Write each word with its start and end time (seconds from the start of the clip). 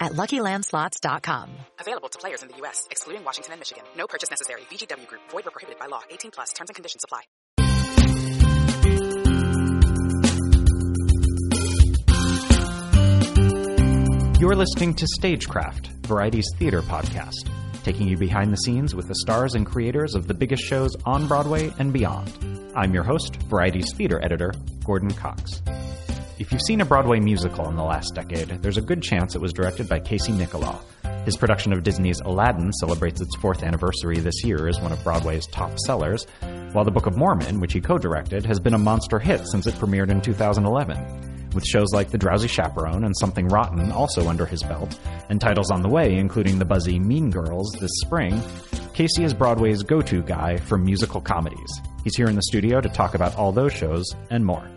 at 0.00 0.12
LuckyLandSlots.com. 0.12 1.50
Available 1.80 2.08
to 2.08 2.18
players 2.18 2.42
in 2.42 2.48
the 2.48 2.56
U.S., 2.58 2.86
excluding 2.90 3.24
Washington 3.24 3.52
and 3.52 3.60
Michigan. 3.60 3.84
No 3.96 4.06
purchase 4.06 4.30
necessary. 4.30 4.62
VGW 4.70 5.06
Group. 5.06 5.22
Void 5.30 5.44
were 5.44 5.50
prohibited 5.50 5.78
by 5.78 5.86
law. 5.86 6.02
18 6.10 6.30
plus. 6.30 6.50
Terms 6.52 6.70
and 6.70 6.74
conditions 6.76 7.04
apply. 7.04 7.22
You're 14.40 14.54
listening 14.54 14.94
to 14.94 15.06
Stagecraft, 15.18 15.88
Variety's 16.06 16.46
theater 16.58 16.80
podcast, 16.80 17.50
taking 17.82 18.06
you 18.06 18.16
behind 18.16 18.52
the 18.52 18.56
scenes 18.56 18.94
with 18.94 19.08
the 19.08 19.16
stars 19.16 19.56
and 19.56 19.66
creators 19.66 20.14
of 20.14 20.28
the 20.28 20.34
biggest 20.34 20.62
shows 20.62 20.94
on 21.04 21.26
Broadway 21.26 21.72
and 21.80 21.92
beyond. 21.92 22.32
I'm 22.76 22.94
your 22.94 23.02
host, 23.02 23.34
Variety's 23.50 23.92
theater 23.94 24.24
editor, 24.24 24.54
Gordon 24.84 25.10
Cox. 25.12 25.60
If 26.38 26.52
you've 26.52 26.62
seen 26.62 26.80
a 26.80 26.84
Broadway 26.84 27.18
musical 27.18 27.68
in 27.68 27.74
the 27.74 27.82
last 27.82 28.14
decade, 28.14 28.62
there's 28.62 28.76
a 28.76 28.80
good 28.80 29.02
chance 29.02 29.34
it 29.34 29.40
was 29.40 29.52
directed 29.52 29.88
by 29.88 29.98
Casey 29.98 30.30
Nicholaw. 30.30 30.78
His 31.24 31.36
production 31.36 31.72
of 31.72 31.82
Disney's 31.82 32.20
Aladdin 32.20 32.72
celebrates 32.74 33.20
its 33.20 33.34
fourth 33.38 33.64
anniversary 33.64 34.20
this 34.20 34.44
year 34.44 34.68
as 34.68 34.80
one 34.80 34.92
of 34.92 35.02
Broadway's 35.02 35.48
top 35.48 35.76
sellers, 35.80 36.28
while 36.70 36.84
The 36.84 36.92
Book 36.92 37.06
of 37.06 37.16
Mormon, 37.16 37.58
which 37.58 37.72
he 37.72 37.80
co-directed, 37.80 38.46
has 38.46 38.60
been 38.60 38.74
a 38.74 38.78
monster 38.78 39.18
hit 39.18 39.48
since 39.48 39.66
it 39.66 39.74
premiered 39.74 40.10
in 40.10 40.20
2011 40.20 41.50
with 41.54 41.64
shows 41.64 41.92
like 41.92 42.10
The 42.10 42.18
Drowsy 42.18 42.46
Chaperone 42.46 43.02
and 43.02 43.16
Something 43.16 43.48
Rotten 43.48 43.90
also 43.90 44.28
under 44.28 44.46
his 44.46 44.62
belt, 44.62 44.96
and 45.30 45.40
titles 45.40 45.72
on 45.72 45.82
the 45.82 45.88
way, 45.88 46.14
including 46.14 46.60
the 46.60 46.64
buzzy 46.64 47.00
Mean 47.00 47.30
Girls 47.30 47.72
this 47.80 47.90
spring, 48.04 48.40
Casey 48.94 49.24
is 49.24 49.34
Broadway's 49.34 49.82
go 49.82 50.00
to 50.02 50.22
guy 50.22 50.56
for 50.56 50.78
musical 50.78 51.20
comedies. 51.20 51.80
He's 52.04 52.16
here 52.16 52.28
in 52.28 52.36
the 52.36 52.42
studio 52.42 52.80
to 52.80 52.88
talk 52.88 53.14
about 53.14 53.34
all 53.34 53.50
those 53.50 53.72
shows 53.72 54.06
and 54.30 54.44
more. 54.44 54.70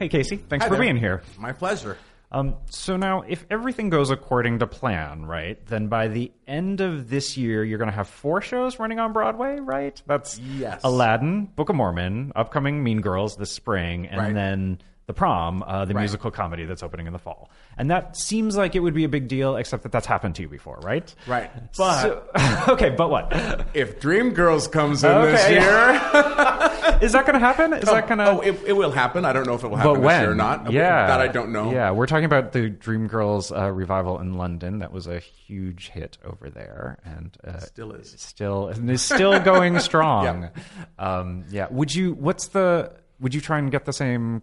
Hey, 0.00 0.08
Casey, 0.08 0.36
thanks 0.38 0.64
Hi 0.64 0.68
for 0.70 0.76
there. 0.76 0.82
being 0.82 0.96
here. 0.96 1.20
My 1.38 1.52
pleasure. 1.52 1.98
Um, 2.32 2.54
so 2.70 2.96
now, 2.96 3.20
if 3.28 3.44
everything 3.50 3.90
goes 3.90 4.08
according 4.10 4.60
to 4.60 4.66
plan, 4.66 5.26
right, 5.26 5.58
then 5.66 5.88
by 5.88 6.08
the 6.08 6.32
end 6.46 6.80
of 6.80 7.10
this 7.10 7.36
year, 7.36 7.62
you're 7.64 7.76
going 7.76 7.90
to 7.90 7.94
have 7.94 8.08
four 8.08 8.40
shows 8.40 8.78
running 8.78 8.98
on 8.98 9.12
Broadway, 9.12 9.58
right? 9.60 10.00
That's 10.06 10.38
Yes. 10.38 10.80
Aladdin, 10.84 11.44
Book 11.54 11.68
of 11.68 11.76
Mormon, 11.76 12.32
upcoming 12.34 12.82
Mean 12.82 13.02
Girls 13.02 13.36
this 13.36 13.52
spring, 13.52 14.06
and 14.06 14.18
Right. 14.18 14.32
then 14.34 14.78
The 15.06 15.12
Prom, 15.12 15.64
uh, 15.66 15.84
the 15.86 15.92
Right. 15.94 16.00
musical 16.02 16.30
comedy 16.30 16.64
that's 16.66 16.84
opening 16.84 17.08
in 17.08 17.12
the 17.12 17.18
fall. 17.18 17.50
And 17.76 17.90
that 17.90 18.16
seems 18.16 18.56
like 18.56 18.76
it 18.76 18.80
would 18.80 18.94
be 18.94 19.02
a 19.04 19.08
big 19.08 19.26
deal, 19.26 19.56
except 19.56 19.82
that 19.82 19.90
that's 19.92 20.06
happened 20.06 20.36
to 20.36 20.42
you 20.42 20.48
before, 20.48 20.78
right? 20.84 21.12
Right. 21.26 21.50
But 21.76 22.00
So- 22.02 22.22
okay, 22.68 22.90
but 22.90 23.10
what? 23.10 23.32
if 23.74 23.98
Dreamgirls 24.00 24.70
comes 24.70 25.02
in 25.04 25.10
this 25.22 25.44
Okay. 25.44 25.54
year, 25.60 26.69
Is 27.00 27.12
that 27.12 27.24
going 27.26 27.34
to 27.34 27.40
happen? 27.44 27.72
Is 27.72 27.84
that 27.84 28.06
going 28.08 28.18
to? 28.18 28.26
oh, 28.26 28.40
it, 28.40 28.60
it 28.66 28.72
will 28.74 28.90
happen. 28.90 29.24
I 29.24 29.32
don't 29.32 29.46
know 29.46 29.54
if 29.54 29.64
it 29.64 29.68
will 29.68 29.76
happen 29.76 29.92
but 29.94 30.00
this 30.00 30.04
when 30.06 30.20
year 30.22 30.30
or 30.32 30.34
not. 30.34 30.70
Yeah, 30.72 31.06
that 31.06 31.20
I 31.20 31.28
don't 31.28 31.52
know. 31.52 31.72
Yeah, 31.72 31.90
we're 31.92 32.06
talking 32.06 32.24
about 32.24 32.52
the 32.52 32.70
Dreamgirls 32.70 33.56
uh, 33.56 33.70
revival 33.72 34.18
in 34.20 34.34
London. 34.34 34.78
That 34.80 34.92
was 34.92 35.06
a 35.06 35.18
huge 35.18 35.88
hit 35.88 36.18
over 36.24 36.50
there, 36.50 36.98
and 37.04 37.36
uh, 37.46 37.58
Still 37.60 37.92
is. 37.92 38.14
still 38.18 38.68
and 38.68 38.90
is 38.90 39.02
still 39.02 39.38
going 39.40 39.78
strong. 39.80 40.50
um, 40.98 41.44
yeah. 41.50 41.66
Would 41.70 41.94
you? 41.94 42.12
What's 42.14 42.48
the? 42.48 42.92
Would 43.20 43.34
you 43.34 43.40
try 43.40 43.58
and 43.58 43.70
get 43.70 43.84
the 43.84 43.92
same 43.92 44.42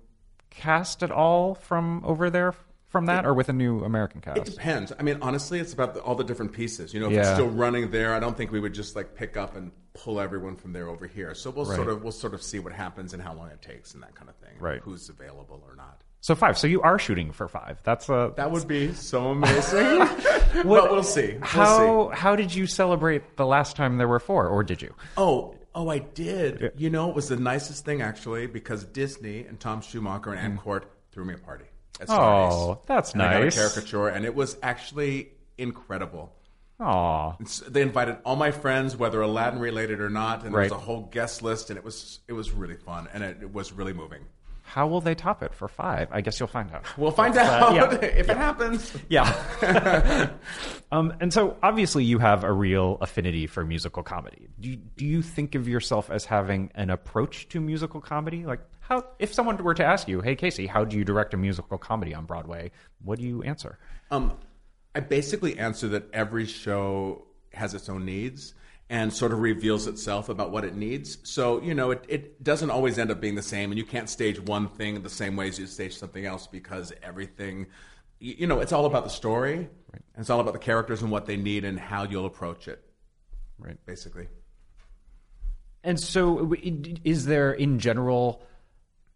cast 0.50 1.04
at 1.04 1.12
all 1.12 1.56
from 1.56 2.04
over 2.06 2.30
there 2.30 2.54
from 2.88 3.08
that, 3.08 3.26
or 3.26 3.34
with 3.34 3.50
a 3.50 3.54
new 3.54 3.84
American 3.84 4.22
cast? 4.22 4.38
It 4.38 4.46
depends. 4.46 4.94
I 4.98 5.04
mean, 5.04 5.18
honestly, 5.22 5.60
it's 5.60 5.74
about 5.74 5.94
the, 5.94 6.02
all 6.02 6.16
the 6.16 6.24
different 6.24 6.54
pieces. 6.54 6.94
You 6.94 7.00
know, 7.00 7.08
if 7.08 7.18
it's 7.18 7.30
still 7.34 7.50
running 7.50 7.92
there, 7.92 8.14
I 8.14 8.20
don't 8.20 8.36
think 8.36 8.52
we 8.52 8.60
would 8.60 8.74
just 8.74 8.96
like 8.96 9.16
pick 9.16 9.36
up 9.36 9.56
and 9.56 9.72
pull 9.94 10.20
everyone 10.20 10.56
from 10.56 10.74
there 10.74 10.88
over 10.88 11.08
here. 11.08 11.34
So 11.34 11.50
we'll 11.50 11.66
sort 11.66 11.90
of 11.90 12.04
we'll 12.04 12.12
sort 12.12 12.34
of 12.34 12.42
see 12.42 12.60
what 12.60 12.74
happens 12.74 13.14
and 13.14 13.22
how 13.22 13.34
long 13.34 13.50
it 13.50 13.62
takes 13.62 13.94
and 13.94 14.04
that 14.04 14.16
kind 14.16 14.30
of 14.30 14.36
thing. 14.38 14.58
Right. 14.60 14.80
Who's 14.82 15.10
available 15.10 15.64
or 15.68 15.76
not. 15.76 16.02
so 16.22 16.36
five. 16.36 16.58
So 16.58 16.68
you 16.68 16.82
are 16.82 16.98
shooting 16.98 17.32
for 17.32 17.48
five. 17.48 17.80
That's 17.84 18.08
a. 18.10 18.34
That 18.38 18.52
would 18.52 18.68
be 18.68 18.94
so 18.94 19.28
amazing. 19.32 20.00
but 20.00 20.66
we'll 20.66 21.04
see. 21.04 21.34
We'll 21.34 21.42
how 21.42 22.12
see. 22.12 22.18
how 22.18 22.36
did 22.36 22.56
you 22.56 22.68
celebrate 22.68 23.36
the 23.36 23.46
last 23.46 23.76
time 23.76 23.98
there 23.98 24.08
were 24.08 24.20
four, 24.20 24.48
or 24.48 24.64
did 24.64 24.82
you? 24.82 24.94
Oh, 25.18 25.56
oh, 25.76 25.90
I 25.90 26.00
did. 26.00 26.72
You 26.78 26.90
know, 26.90 27.10
it 27.10 27.16
was 27.16 27.28
the 27.28 27.38
nicest 27.38 27.84
thing 27.84 28.02
actually 28.02 28.48
because 28.48 28.86
Disney 28.86 29.42
and 29.42 29.60
Tom 29.60 29.82
Schumacher 29.82 30.32
and 30.32 30.40
Ann 30.40 30.58
mm. 30.58 30.62
Quart 30.62 30.90
threw 31.12 31.26
me 31.26 31.34
a 31.34 31.38
party. 31.38 31.66
At. 32.00 32.10
Oh, 32.10 32.82
that's 32.86 33.14
and 33.14 33.22
I 33.22 33.34
got 33.34 33.42
a 33.42 33.46
nice. 33.46 33.56
caricature, 33.56 34.08
and 34.08 34.26
it 34.26 34.36
was 34.36 34.58
actually 34.62 35.32
incredible. 35.58 36.34
Aw. 36.80 37.36
They 37.68 37.82
invited 37.82 38.18
all 38.24 38.36
my 38.36 38.52
friends, 38.52 38.96
whether 38.96 39.20
Aladdin 39.22 39.60
related 39.60 40.00
or 40.00 40.10
not, 40.10 40.44
and 40.46 40.54
there 40.54 40.62
was 40.62 40.72
a 40.72 40.78
whole 40.78 41.10
guest 41.12 41.42
list, 41.42 41.70
and 41.70 41.78
it 41.78 41.84
was 41.84 42.20
it 42.28 42.34
was 42.34 42.52
really 42.52 42.76
fun, 42.76 43.08
and 43.14 43.24
it, 43.24 43.38
it 43.42 43.52
was 43.52 43.74
really 43.74 43.94
moving. 43.94 44.26
How 44.68 44.86
will 44.86 45.00
they 45.00 45.16
top 45.16 45.44
it 45.44 45.54
for 45.54 45.70
five? 45.70 46.10
I 46.12 46.20
guess 46.20 46.42
you'll 46.42 46.48
find 46.48 46.70
out. 46.74 46.84
We'll 46.98 47.12
find 47.12 47.38
out 47.38 47.74
yeah. 47.74 47.90
if 48.02 48.30
it 48.30 48.36
happens. 48.36 48.94
Yeah. 49.08 50.30
um, 50.92 51.14
and 51.22 51.32
so 51.32 51.56
obviously 51.64 52.04
you 52.04 52.20
have 52.20 52.44
a 52.44 52.52
real 52.52 52.98
affinity 53.00 53.48
for 53.48 53.64
musical 53.64 54.04
comedy. 54.04 54.50
Do 54.60 54.72
you, 54.72 54.76
do 54.76 55.06
you 55.06 55.22
think 55.22 55.56
of 55.56 55.70
yourself 55.70 56.12
as 56.12 56.26
having 56.26 56.70
an 56.76 56.90
approach 56.90 57.48
to 57.50 57.62
musical 57.62 58.02
comedy? 58.02 58.46
Like 58.46 58.60
how 58.82 59.06
if 59.20 59.34
someone 59.34 59.56
were 59.64 59.74
to 59.74 59.86
ask 59.86 60.10
you, 60.10 60.20
"Hey 60.20 60.36
Casey, 60.36 60.68
how 60.68 60.84
do 60.84 60.98
you 60.98 61.06
direct 61.06 61.34
a 61.34 61.38
musical 61.38 61.78
comedy 61.78 62.14
on 62.14 62.26
Broadway?" 62.26 62.72
What 63.02 63.20
do 63.20 63.26
you 63.26 63.44
answer? 63.44 63.80
Um, 64.12 64.38
I 64.94 65.00
basically 65.00 65.58
answer 65.58 65.88
that 65.90 66.10
every 66.12 66.46
show 66.46 67.26
has 67.54 67.74
its 67.74 67.88
own 67.88 68.04
needs 68.04 68.54
and 68.90 69.12
sort 69.12 69.34
of 69.34 69.40
reveals 69.40 69.88
itself 69.88 70.30
about 70.30 70.52
what 70.52 70.64
it 70.64 70.76
needs. 70.76 71.18
So, 71.24 71.62
you 71.62 71.74
know, 71.74 71.92
it, 71.92 72.06
it 72.08 72.44
doesn't 72.44 72.70
always 72.70 72.98
end 72.98 73.12
up 73.12 73.20
being 73.20 73.36
the 73.36 73.42
same, 73.42 73.72
and 73.72 73.78
you 73.78 73.86
can't 73.86 74.10
stage 74.10 74.40
one 74.40 74.70
thing 74.70 75.02
the 75.02 75.10
same 75.10 75.36
way 75.36 75.50
as 75.50 75.60
you 75.60 75.68
stage 75.68 75.98
something 75.98 76.26
else 76.26 76.48
because 76.48 76.94
everything, 77.04 77.68
you, 78.20 78.36
you 78.40 78.48
know, 78.48 78.60
it's 78.60 78.72
all 78.72 78.86
about 78.86 79.04
the 79.04 79.10
story, 79.10 79.56
and 79.92 80.02
it's 80.18 80.30
all 80.30 80.40
about 80.40 80.54
the 80.54 80.60
characters 80.60 81.02
and 81.02 81.12
what 81.12 81.26
they 81.26 81.36
need 81.36 81.66
and 81.66 81.78
how 81.80 82.04
you'll 82.04 82.26
approach 82.26 82.68
it, 82.68 82.82
Right. 83.60 83.78
basically. 83.86 84.28
And 85.84 86.00
so 86.00 86.54
is 87.04 87.26
there 87.26 87.52
in 87.52 87.80
general 87.80 88.44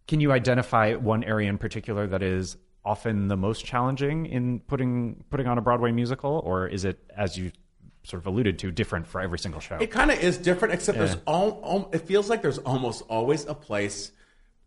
can 0.07 0.19
you 0.19 0.31
identify 0.31 0.93
one 0.95 1.23
area 1.23 1.49
in 1.49 1.57
particular 1.57 2.07
that 2.07 2.21
is 2.21 2.57
often 2.83 3.27
the 3.27 3.37
most 3.37 3.63
challenging 3.63 4.25
in 4.25 4.59
putting 4.59 5.23
putting 5.29 5.47
on 5.47 5.57
a 5.57 5.61
Broadway 5.61 5.91
musical 5.91 6.41
or 6.43 6.67
is 6.67 6.83
it 6.83 6.99
as 7.15 7.37
you 7.37 7.51
sort 8.03 8.21
of 8.21 8.27
alluded 8.27 8.59
to 8.59 8.71
different 8.71 9.07
for 9.07 9.21
every 9.21 9.39
single 9.39 9.61
show? 9.61 9.77
It 9.79 9.91
kind 9.91 10.11
of 10.11 10.19
is 10.19 10.37
different, 10.37 10.73
except 10.73 10.97
there's 10.97 11.17
all, 11.27 11.51
all. 11.63 11.89
It 11.93 11.99
feels 12.01 12.29
like 12.29 12.41
there's 12.41 12.57
almost 12.59 13.03
always 13.09 13.45
a 13.45 13.53
place 13.53 14.11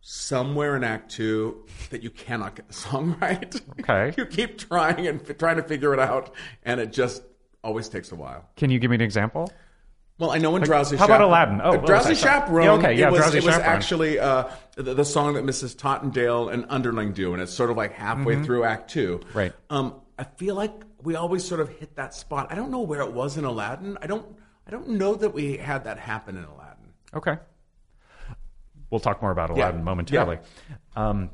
somewhere 0.01 0.77
in 0.77 0.85
Act 0.85 1.11
Two 1.11 1.65
that 1.91 2.03
you 2.03 2.11
cannot 2.11 2.55
get 2.57 2.69
the 2.69 2.75
song 2.75 3.17
right. 3.23 3.55
Okay. 3.81 4.15
you 4.17 4.27
keep 4.27 4.59
trying 4.59 5.07
and 5.07 5.21
f- 5.29 5.37
trying 5.39 5.57
to 5.57 5.63
figure 5.63 5.93
it 5.95 6.01
out, 6.01 6.35
and 6.63 6.81
it 6.81 6.93
just 6.93 7.23
always 7.63 7.89
takes 7.89 8.13
a 8.13 8.15
while. 8.17 8.49
Can 8.57 8.71
you 8.71 8.79
give 8.79 8.91
me 8.91 8.97
an 8.97 9.01
example? 9.01 9.51
Well, 10.19 10.31
I 10.31 10.39
know 10.39 10.55
in 10.55 10.63
Drowsy. 10.63 10.97
how 10.97 11.07
about 11.07 11.19
Chaperone- 11.21 11.29
Aladdin? 11.29 11.61
Oh, 11.65 11.73
Uh, 11.73 11.87
Drowsy. 11.87 12.15
Chaperone. 12.15 12.65
Yeah, 12.65 12.73
okay, 12.75 12.95
yeah, 12.97 13.09
it 13.09 13.13
was, 13.13 13.21
Drowsy 13.23 13.39
it 13.39 13.45
was 13.45 13.55
Chaperone. 13.55 13.73
actually 13.77 14.19
uh, 14.21 14.45
the, 14.77 14.95
the 14.95 15.05
song 15.05 15.35
that 15.35 15.45
Mrs. 15.45 15.75
Tottendale 15.75 16.53
and 16.53 16.67
Underling 16.69 17.13
do, 17.15 17.33
and 17.33 17.43
it's 17.43 17.53
sort 17.53 17.71
of 17.71 17.77
like 17.77 17.95
halfway 17.95 18.41
through 18.45 18.63
Act 18.63 18.91
Two. 18.91 19.19
Mm-hmm. 19.19 19.39
Right. 19.39 19.53
Um, 19.71 20.01
I 20.17 20.23
feel 20.23 20.55
like 20.55 20.71
we 21.05 21.15
always 21.15 21.45
sort 21.45 21.61
of 21.61 21.69
hit 21.69 21.95
that 21.97 22.15
spot. 22.15 22.49
I 22.51 22.55
don't 22.57 22.71
know 22.71 22.81
where 22.81 23.01
it 23.03 23.13
was 23.13 23.37
in 23.37 23.45
Aladdin. 23.45 23.97
I 24.03 24.07
don't. 24.09 24.27
I 24.67 24.71
don't 24.71 24.89
know 24.91 25.15
that 25.15 25.35
we 25.35 25.59
had 25.59 25.85
that 25.85 25.99
happen 25.99 26.37
in 26.39 26.45
Aladdin. 26.45 26.89
Okay. 27.15 27.37
We'll 28.91 29.01
talk 29.01 29.21
more 29.21 29.31
about 29.31 29.51
Yeah. 29.57 29.65
Aladdin 29.65 29.85
momentarily. 29.85 30.39
Um, 30.97 31.31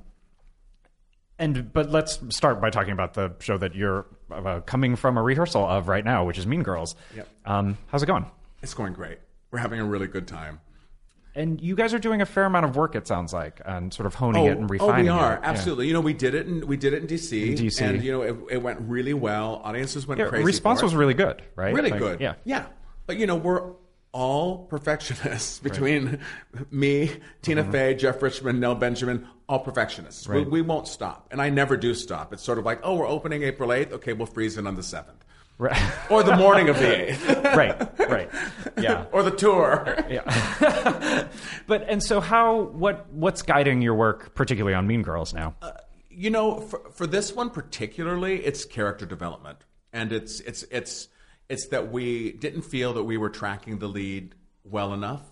And 1.38 1.72
but 1.72 1.90
let's 1.90 2.19
start 2.37 2.61
by 2.61 2.70
talking 2.70 2.93
about 2.93 3.14
the 3.14 3.34
show 3.38 3.56
that 3.58 3.75
you're 3.75 4.06
uh, 4.31 4.61
coming 4.61 4.96
from 4.96 5.17
a 5.17 5.22
rehearsal 5.22 5.64
of 5.64 5.88
right 5.88 6.05
now, 6.05 6.25
which 6.26 6.37
is 6.38 6.46
Mean 6.46 6.62
Girls. 6.62 6.96
Yep. 7.16 7.28
Um, 7.46 7.78
how's 7.87 8.02
it 8.02 8.06
going? 8.06 8.26
It's 8.62 8.75
going 8.75 8.93
great. 8.93 9.19
We're 9.50 9.61
having 9.61 9.81
a 9.81 9.84
really 9.84 10.06
good 10.06 10.26
time. 10.28 10.61
And 11.35 11.61
you 11.61 11.77
guys 11.77 11.94
are 11.94 11.99
doing 11.99 12.21
a 12.21 12.27
fair 12.27 12.44
amount 12.44 12.65
of 12.67 12.75
work, 12.77 12.94
it 12.97 13.06
sounds 13.06 13.32
like, 13.32 13.61
and 13.65 13.94
sort 13.94 14.06
of 14.06 14.15
honing 14.15 14.47
it 14.47 14.59
and 14.59 14.69
refining. 14.69 15.09
oh, 15.09 15.15
we 15.17 15.21
are 15.21 15.35
it. 15.35 15.41
Yeah. 15.43 15.49
absolutely. 15.50 15.87
You 15.87 15.93
know, 15.93 16.00
we 16.00 16.12
did 16.12 16.35
it 16.35 16.47
in 16.47 16.67
we 16.67 16.77
did 16.77 16.93
it 16.93 17.03
in 17.03 17.06
DC, 17.06 17.49
In 17.50 17.55
DC. 17.67 17.81
and 17.82 18.03
you 18.03 18.11
know, 18.12 18.23
it, 18.23 18.37
it 18.50 18.62
went 18.62 18.81
really 18.82 19.15
well. 19.15 19.61
Audiences 19.65 20.06
went 20.06 20.19
Yeah, 20.19 20.27
crazy. 20.29 20.44
response 20.44 20.82
was 20.82 20.94
really 20.94 21.15
good, 21.15 21.43
right? 21.55 21.73
really 21.75 21.91
Like, 21.91 22.00
good. 22.00 22.21
Yeah. 22.21 22.35
yeah. 22.44 22.67
But 23.06 23.17
you 23.17 23.27
know, 23.27 23.37
we're 23.37 23.62
all 24.12 24.65
perfectionists 24.67 25.59
between 25.62 26.19
me, 26.73 27.12
Tina 27.43 27.62
Mm-hmm. 27.62 27.71
Fey, 27.73 27.94
Jeff 27.94 28.21
Richmond, 28.23 28.59
Nell 28.59 28.75
Benjamin, 28.75 29.25
all 29.49 29.61
perfectionists. 29.61 30.29
We, 30.29 30.43
we 30.43 30.62
won't 30.62 30.88
stop, 30.88 31.29
and 31.31 31.41
I 31.41 31.49
never 31.50 31.76
do 31.76 31.94
stop. 31.94 32.33
It's 32.33 32.43
sort 32.43 32.59
of 32.59 32.65
like, 32.65 32.81
oh, 32.83 32.97
we're 32.97 33.06
opening 33.09 33.44
April 33.44 33.73
eighth. 33.73 33.93
Okay, 33.93 34.12
we'll 34.15 34.26
freeze 34.26 34.56
in 34.59 34.67
on 34.67 34.75
the 34.75 34.83
seventh, 34.83 35.25
Right. 35.61 35.79
or 36.11 36.23
the 36.23 36.37
morning 36.37 36.71
of 36.71 36.79
the 36.79 37.11
eighth, 37.11 37.29
right. 37.55 38.01
Right. 38.09 38.31
Yeah. 38.81 39.05
or 39.12 39.23
the 39.23 39.31
tour. 39.31 39.95
Yeah. 40.09 41.29
but 41.67 41.83
and 41.87 42.03
so 42.03 42.19
how 42.21 42.62
what 42.62 43.12
what's 43.12 43.43
guiding 43.43 43.83
your 43.83 43.95
work 43.95 44.35
particularly 44.35 44.75
on 44.75 44.87
Mean 44.87 45.03
Girls 45.03 45.35
now? 45.35 45.55
Uh, 45.61 45.73
you 46.09 46.31
know, 46.31 46.61
for, 46.61 46.81
for 46.95 47.07
this 47.07 47.35
one 47.35 47.51
particularly, 47.51 48.43
it's 48.43 48.65
character 48.65 49.05
development, 49.05 49.59
and 49.93 50.12
it's 50.12 50.41
it's 50.41 50.62
it's 50.71 51.09
it's 51.51 51.69
that 51.69 51.93
we 51.93 52.33
didn't 52.33 52.62
feel 52.62 52.95
that 52.95 53.05
we 53.05 53.19
were 53.19 53.29
tracking 53.31 53.81
the 53.81 53.87
lead 53.87 54.35
well 54.65 54.95
enough, 54.95 55.23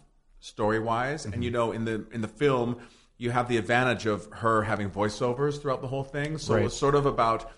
story 0.40 0.78
wise. 0.78 1.24
And 1.24 1.42
you 1.42 1.50
mm-hmm. 1.50 1.56
know, 1.56 1.72
in 1.72 1.86
the 1.86 2.06
in 2.12 2.20
the 2.20 2.28
film, 2.28 2.80
you 3.16 3.30
have 3.30 3.48
the 3.48 3.56
advantage 3.56 4.04
of 4.04 4.28
her 4.30 4.62
having 4.62 4.90
voiceovers 4.90 5.58
throughout 5.58 5.80
the 5.80 5.88
whole 5.88 6.04
thing, 6.04 6.36
so 6.36 6.54
Right. 6.54 6.64
it's 6.66 6.76
sort 6.76 6.94
of 6.94 7.06
about 7.06 7.50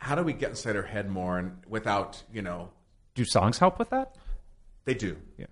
how 0.00 0.14
do 0.14 0.22
we 0.22 0.32
get 0.32 0.50
inside 0.50 0.74
her 0.76 0.82
head 0.82 1.08
more, 1.08 1.38
and 1.38 1.56
without 1.68 2.22
you 2.32 2.42
know, 2.42 2.70
Do 3.14 3.24
songs 3.24 3.58
help 3.58 3.78
with 3.78 3.90
that? 3.90 4.16
they 4.84 4.94
do, 4.94 5.16
Yeah. 5.38 5.46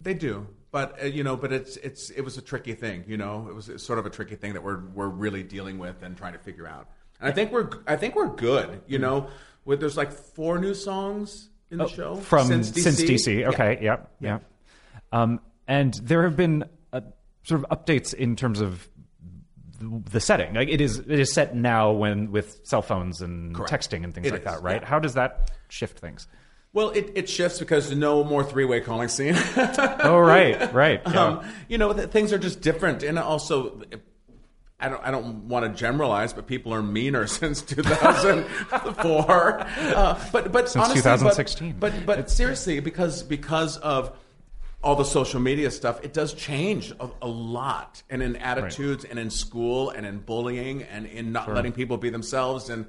they 0.00 0.14
do. 0.14 0.46
But 0.70 1.00
uh, 1.02 1.06
you 1.06 1.22
know, 1.24 1.36
but 1.36 1.52
it's 1.52 1.76
it's 1.78 2.10
it 2.10 2.20
was 2.22 2.36
a 2.36 2.42
tricky 2.42 2.74
thing. 2.74 3.04
You 3.06 3.16
know, 3.16 3.46
it 3.48 3.54
was 3.54 3.70
sort 3.82 3.98
of 3.98 4.06
a 4.06 4.10
tricky 4.10 4.34
thing 4.36 4.52
that 4.54 4.62
we're 4.62 4.80
we're 4.94 5.08
really 5.08 5.42
dealing 5.42 5.78
with 5.78 6.02
and 6.02 6.16
trying 6.16 6.32
to 6.34 6.38
figure 6.40 6.66
out. 6.66 6.88
And 7.20 7.28
I 7.28 7.32
think 7.32 7.52
we're 7.52 7.70
I 7.86 7.96
think 7.96 8.14
we're 8.16 8.34
good. 8.34 8.82
You 8.88 8.98
know, 8.98 9.28
with 9.64 9.78
there's 9.80 9.96
like 9.96 10.12
four 10.12 10.58
new 10.58 10.74
songs 10.74 11.48
in 11.70 11.78
the 11.78 11.86
show 11.88 12.10
Oh, 12.12 12.16
from 12.16 12.48
since 12.48 12.70
DC. 12.72 13.06
DC. 13.08 13.46
Okay, 13.54 13.78
Yeah. 13.80 13.82
yep, 13.82 14.10
yeah. 14.20 14.38
Um, 15.12 15.40
and 15.68 15.94
there 16.02 16.24
have 16.24 16.36
been 16.36 16.64
uh, 16.92 17.00
sort 17.44 17.64
of 17.64 17.78
updates 17.78 18.12
in 18.12 18.34
terms 18.36 18.60
of 18.60 18.88
the, 19.80 20.20
setting. 20.20 20.54
Like 20.54 20.68
it 20.68 20.80
is, 20.80 20.98
it 20.98 21.18
is 21.20 21.32
set 21.32 21.54
now 21.54 21.92
when 21.92 22.30
with 22.32 22.60
cell 22.64 22.82
phones 22.82 23.20
and 23.20 23.54
Correct. 23.54 23.72
texting 23.72 24.04
and 24.04 24.14
things 24.14 24.26
It 24.26 24.32
like 24.32 24.40
is, 24.40 24.46
that, 24.46 24.62
right? 24.62 24.80
yeah. 24.82 24.88
How 24.88 24.98
does 24.98 25.14
that 25.14 25.50
shift 25.68 25.98
things? 25.98 26.26
Well, 26.72 26.90
it, 26.90 27.12
it 27.14 27.28
shifts 27.28 27.60
because 27.60 27.94
no 27.94 28.24
more 28.24 28.42
three 28.42 28.64
way 28.64 28.80
calling 28.80 29.08
scene. 29.08 29.34
Oh, 29.56 30.18
right, 30.18 30.72
right. 30.74 31.00
Yeah. 31.06 31.24
um, 31.24 31.46
you 31.68 31.78
know, 31.78 31.92
th- 31.92 32.10
things 32.10 32.32
are 32.32 32.38
just 32.38 32.60
different, 32.60 33.02
and 33.02 33.18
also. 33.18 33.82
I 34.80 34.88
don't, 34.88 35.02
I 35.06 35.10
don't 35.12 35.48
want 35.48 35.64
to 35.64 35.70
generalize, 35.80 36.32
but 36.34 36.46
people 36.48 36.74
are 36.74 36.82
meaner 36.82 37.26
since 37.40 37.62
2004. 37.62 39.60
Uh, 39.60 40.28
but 40.32 40.52
but 40.52 40.68
Since 40.68 40.76
honestly, 40.84 41.00
2016. 41.00 41.76
But 41.78 41.92
but, 42.04 42.06
but 42.06 42.30
seriously, 42.30 42.80
because 42.80 43.22
because 43.22 43.76
of 43.78 44.16
all 44.84 44.96
the 44.96 45.04
social 45.04 45.40
media 45.40 45.70
stuff, 45.70 46.04
it 46.04 46.12
does 46.12 46.34
change 46.34 46.92
a, 47.00 47.08
a 47.22 47.26
lot, 47.28 48.02
and 48.10 48.22
in 48.22 48.36
attitudes, 48.36 49.04
and 49.04 49.18
in 49.18 49.30
school, 49.30 49.90
and 49.90 50.06
in 50.06 50.18
bullying, 50.18 50.82
and 50.82 51.06
in 51.06 51.32
not 51.32 51.52
letting 51.52 51.72
people 51.72 51.96
be 51.96 52.10
themselves, 52.10 52.68
and 52.70 52.86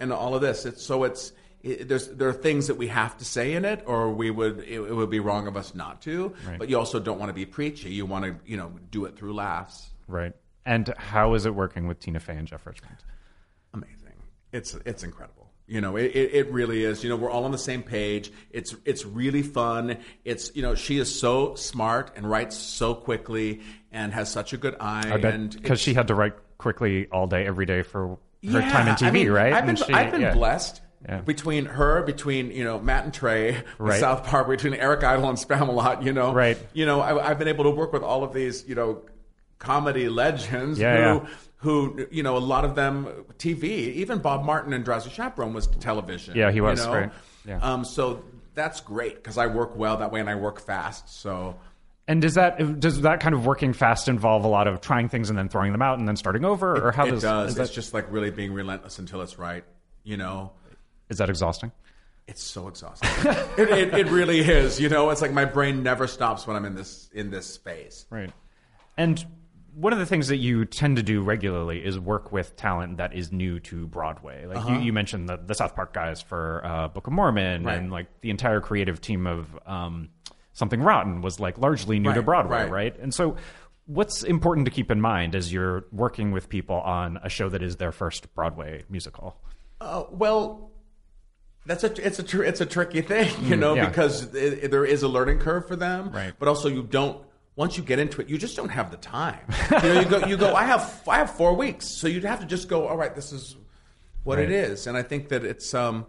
and 0.00 0.12
all 0.12 0.34
of 0.34 0.42
this. 0.42 0.66
It's 0.66 0.84
so 0.84 1.04
it's. 1.04 1.32
It, 1.62 1.88
there's 1.88 2.08
there 2.08 2.28
are 2.28 2.32
things 2.34 2.66
that 2.66 2.76
we 2.76 2.88
have 2.88 3.16
to 3.18 3.24
say 3.24 3.54
in 3.54 3.64
it, 3.64 3.82
or 3.86 4.10
we 4.10 4.30
would 4.30 4.58
it, 4.60 4.80
it 4.80 4.94
would 4.94 5.10
be 5.10 5.20
wrong 5.20 5.46
of 5.48 5.56
us 5.56 5.74
not 5.74 6.02
to. 6.02 6.34
Right. 6.46 6.58
But 6.58 6.68
you 6.68 6.78
also 6.78 7.00
don't 7.00 7.18
want 7.18 7.30
to 7.30 7.34
be 7.34 7.46
preachy. 7.46 7.90
You 7.90 8.06
want 8.06 8.24
to 8.24 8.36
you 8.44 8.56
know 8.56 8.72
do 8.90 9.04
it 9.06 9.16
through 9.16 9.34
laughs. 9.34 9.90
right. 10.06 10.32
And 10.64 10.92
how 10.98 11.34
is 11.34 11.46
it 11.46 11.54
working 11.54 11.86
with 11.86 12.00
Tina 12.00 12.18
Fey 12.18 12.36
and 12.36 12.46
Jeff 12.48 12.66
Richmond? 12.66 12.96
amazing. 13.72 14.16
It's 14.52 14.74
it's 14.84 15.02
incredible. 15.04 15.45
You 15.68 15.80
know, 15.80 15.96
it, 15.96 16.14
it, 16.14 16.34
it 16.34 16.52
really 16.52 16.84
is. 16.84 17.02
You 17.02 17.10
know, 17.10 17.16
we're 17.16 17.30
all 17.30 17.44
on 17.44 17.50
the 17.50 17.58
same 17.58 17.82
page. 17.82 18.30
It's 18.52 18.74
it's 18.84 19.04
really 19.04 19.42
fun. 19.42 19.98
It's 20.24 20.54
you 20.54 20.62
know, 20.62 20.74
she 20.76 20.98
is 20.98 21.12
so 21.12 21.56
smart 21.56 22.12
and 22.16 22.28
writes 22.30 22.56
so 22.56 22.94
quickly 22.94 23.62
and 23.90 24.12
has 24.14 24.30
such 24.30 24.52
a 24.52 24.56
good 24.56 24.76
eye. 24.78 25.10
I 25.12 25.16
bet 25.16 25.34
and 25.34 25.52
because 25.62 25.80
she 25.80 25.92
had 25.94 26.06
to 26.08 26.14
write 26.14 26.34
quickly 26.58 27.08
all 27.08 27.26
day, 27.26 27.44
every 27.46 27.66
day 27.66 27.82
for 27.82 28.08
her 28.10 28.16
Yeah, 28.42 28.70
time 28.70 28.86
in 28.88 28.94
TV, 28.94 29.06
I 29.06 29.10
mean, 29.10 29.30
right? 29.30 29.52
I've 29.52 29.66
been, 29.66 29.76
she- 29.76 29.92
I've 29.92 30.12
been 30.12 30.20
yeah. 30.20 30.32
blessed. 30.34 30.82
Yeah. 31.08 31.20
Between 31.20 31.66
her, 31.66 32.02
between 32.02 32.50
you 32.52 32.62
know 32.64 32.78
Matt 32.80 33.04
and 33.04 33.12
Trey, 33.14 33.62
Right. 33.78 33.98
South 34.00 34.24
Park, 34.24 34.48
between 34.48 34.74
Eric 34.74 35.02
Idle 35.04 35.28
and 35.28 35.38
Spamalot, 35.38 36.04
you 36.04 36.12
know, 36.12 36.32
Right. 36.32 36.58
You 36.74 36.86
know, 36.86 37.00
I, 37.00 37.30
I've 37.30 37.38
been 37.38 37.48
able 37.48 37.64
to 37.64 37.70
work 37.70 37.92
with 37.92 38.02
all 38.02 38.22
of 38.24 38.32
these, 38.32 38.66
you 38.68 38.74
know, 38.76 39.02
comedy 39.58 40.08
legends 40.08 40.78
Yeah, 40.78 40.96
who, 41.18 41.26
yeah. 41.26 41.34
Who, 41.58 42.06
you 42.10 42.22
know, 42.22 42.36
a 42.36 42.38
lot 42.38 42.64
of 42.64 42.74
them 42.74 43.06
TV. 43.38 43.64
Even 43.64 44.18
Bob 44.18 44.44
Martin 44.44 44.72
and 44.72 44.84
Drowsy 44.84 45.10
Chaperone 45.10 45.52
was 45.54 45.66
television. 45.66 46.36
Yeah, 46.36 46.50
he 46.50 46.60
was, 46.60 46.80
You 46.80 46.86
know? 46.86 46.92
right. 46.92 47.12
Yeah. 47.46 47.58
Um, 47.58 47.84
so 47.84 48.24
that's 48.54 48.80
great 48.80 49.16
because 49.16 49.38
I 49.38 49.46
work 49.46 49.76
well 49.76 49.98
that 49.98 50.12
way 50.12 50.20
and 50.20 50.28
I 50.28 50.34
work 50.34 50.60
fast. 50.60 51.08
So 51.08 51.56
And 52.08 52.20
does 52.20 52.34
that 52.34 52.80
does 52.80 53.02
that 53.02 53.20
kind 53.20 53.34
of 53.34 53.46
working 53.46 53.72
fast 53.72 54.08
involve 54.08 54.44
a 54.44 54.48
lot 54.48 54.66
of 54.66 54.80
trying 54.80 55.08
things 55.08 55.30
and 55.30 55.38
then 55.38 55.48
throwing 55.48 55.72
them 55.72 55.82
out 55.82 55.98
and 55.98 56.06
then 56.06 56.16
starting 56.16 56.44
over, 56.44 56.88
or 56.88 56.92
how 56.92 57.06
it 57.06 57.10
does, 57.10 57.22
does. 57.22 57.50
Is 57.52 57.58
it's 57.58 57.70
that, 57.70 57.74
just 57.74 57.94
like 57.94 58.10
really 58.10 58.30
being 58.30 58.52
relentless 58.52 58.98
until 58.98 59.22
it's 59.22 59.38
right. 59.38 59.64
You 60.04 60.16
know. 60.16 60.52
is 61.08 61.18
that 61.18 61.28
exhausting? 61.30 61.72
It's 62.28 62.42
so 62.42 62.66
exhausting. 62.68 63.08
it, 63.56 63.68
it, 63.70 63.94
it 63.94 64.06
really 64.08 64.40
is. 64.40 64.80
You 64.80 64.88
know, 64.88 65.10
it's 65.10 65.22
like 65.22 65.32
my 65.32 65.44
brain 65.44 65.82
never 65.84 66.06
stops 66.08 66.46
when 66.46 66.56
I'm 66.56 66.64
in 66.64 66.74
this 66.74 67.08
in 67.12 67.30
this 67.30 67.46
space. 67.46 68.06
Right. 68.10 68.32
And 68.96 69.24
one 69.78 69.92
of 69.92 69.98
the 69.98 70.06
things 70.06 70.28
that 70.28 70.38
you 70.38 70.64
tend 70.64 70.96
to 70.96 71.02
do 71.02 71.20
regularly 71.20 71.84
is 71.84 71.98
work 71.98 72.32
with 72.32 72.56
talent 72.56 72.96
that 72.96 73.12
is 73.14 73.30
new 73.30 73.60
to 73.60 73.86
Broadway. 73.86 74.46
Like 74.46 74.66
you, 74.66 74.76
you 74.78 74.92
mentioned 74.94 75.28
the, 75.28 75.36
the 75.36 75.54
South 75.54 75.74
Park 75.76 75.92
guys 75.92 76.22
for 76.22 76.62
uh, 76.64 76.88
Book 76.88 77.06
of 77.06 77.12
Mormon, 77.12 77.62
Right. 77.64 77.76
and 77.76 77.90
like 77.92 78.06
the 78.22 78.30
entire 78.30 78.62
creative 78.62 79.02
team 79.02 79.26
of 79.26 79.46
um, 79.66 80.08
Something 80.54 80.80
Rotten 80.80 81.20
was 81.20 81.38
like 81.38 81.58
largely 81.58 81.98
new 81.98 82.14
to 82.14 82.22
Broadway, 82.22 82.62
right. 82.62 82.70
right? 82.70 82.98
And 82.98 83.12
so, 83.12 83.36
what's 83.84 84.22
important 84.24 84.64
to 84.64 84.70
keep 84.70 84.90
in 84.90 84.98
mind 85.02 85.34
as 85.34 85.52
you're 85.52 85.84
working 85.92 86.30
with 86.32 86.48
people 86.48 86.76
on 86.76 87.18
a 87.22 87.28
show 87.28 87.50
that 87.50 87.62
is 87.62 87.76
their 87.76 87.92
first 87.92 88.34
Broadway 88.34 88.84
musical? 88.88 89.36
Uh, 89.78 90.04
well, 90.10 90.70
that's 91.66 91.84
a 91.84 91.92
it's 92.06 92.18
a 92.18 92.22
tr- 92.22 92.44
it's 92.44 92.62
a 92.62 92.66
tricky 92.66 93.02
thing, 93.02 93.30
you 93.44 93.56
know, 93.56 93.74
Mm, 93.74 93.76
yeah. 93.76 93.88
because 93.88 94.34
it, 94.34 94.64
it- 94.64 94.70
there 94.70 94.86
is 94.86 95.02
a 95.02 95.08
learning 95.08 95.40
curve 95.40 95.68
for 95.68 95.76
them. 95.76 96.10
Right. 96.10 96.32
But 96.38 96.48
also, 96.48 96.68
you 96.70 96.82
don't 96.82 97.20
once 97.56 97.76
you 97.76 97.82
get 97.82 97.98
into 97.98 98.20
it, 98.20 98.28
you 98.28 98.38
just 98.38 98.56
don't 98.56 98.68
have 98.68 98.90
the 98.90 98.96
time. 98.98 99.40
you 99.70 99.78
know, 99.88 100.00
you 100.00 100.06
go 100.06 100.26
you 100.26 100.36
go. 100.36 100.54
I 100.54 100.64
have 100.64 101.02
I 101.08 101.16
have 101.18 101.30
four 101.36 101.54
weeks, 101.54 101.86
so 101.88 102.06
you'd 102.06 102.24
have 102.24 102.40
to 102.40 102.46
just 102.46 102.68
go. 102.68 102.86
All 102.86 102.96
right, 102.96 103.14
this 103.14 103.32
is 103.32 103.56
what 104.24 104.38
it 104.38 104.42
Right. 104.42 104.50
is, 104.50 104.86
and 104.86 104.96
I 104.96 105.02
think 105.02 105.28
that 105.30 105.44
it's 105.44 105.74
um. 105.74 106.06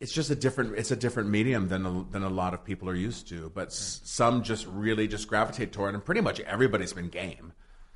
It's 0.00 0.12
just 0.12 0.30
a 0.30 0.34
different. 0.34 0.78
It's 0.78 0.90
a 0.90 0.96
different 0.96 1.28
medium 1.28 1.68
than 1.68 1.84
a, 1.84 2.04
than 2.10 2.22
a 2.22 2.30
lot 2.30 2.54
of 2.54 2.64
people 2.64 2.88
are 2.88 2.94
used 2.94 3.28
to. 3.28 3.50
But 3.54 3.68
s 3.68 4.00
some 4.04 4.42
just 4.42 4.66
really 4.66 5.06
just 5.06 5.28
gravitate 5.28 5.72
toward, 5.72 5.90
it, 5.92 5.96
and 5.96 6.04
pretty 6.04 6.22
much 6.22 6.40
everybody's 6.40 6.94
been 6.94 7.08
game 7.10 7.52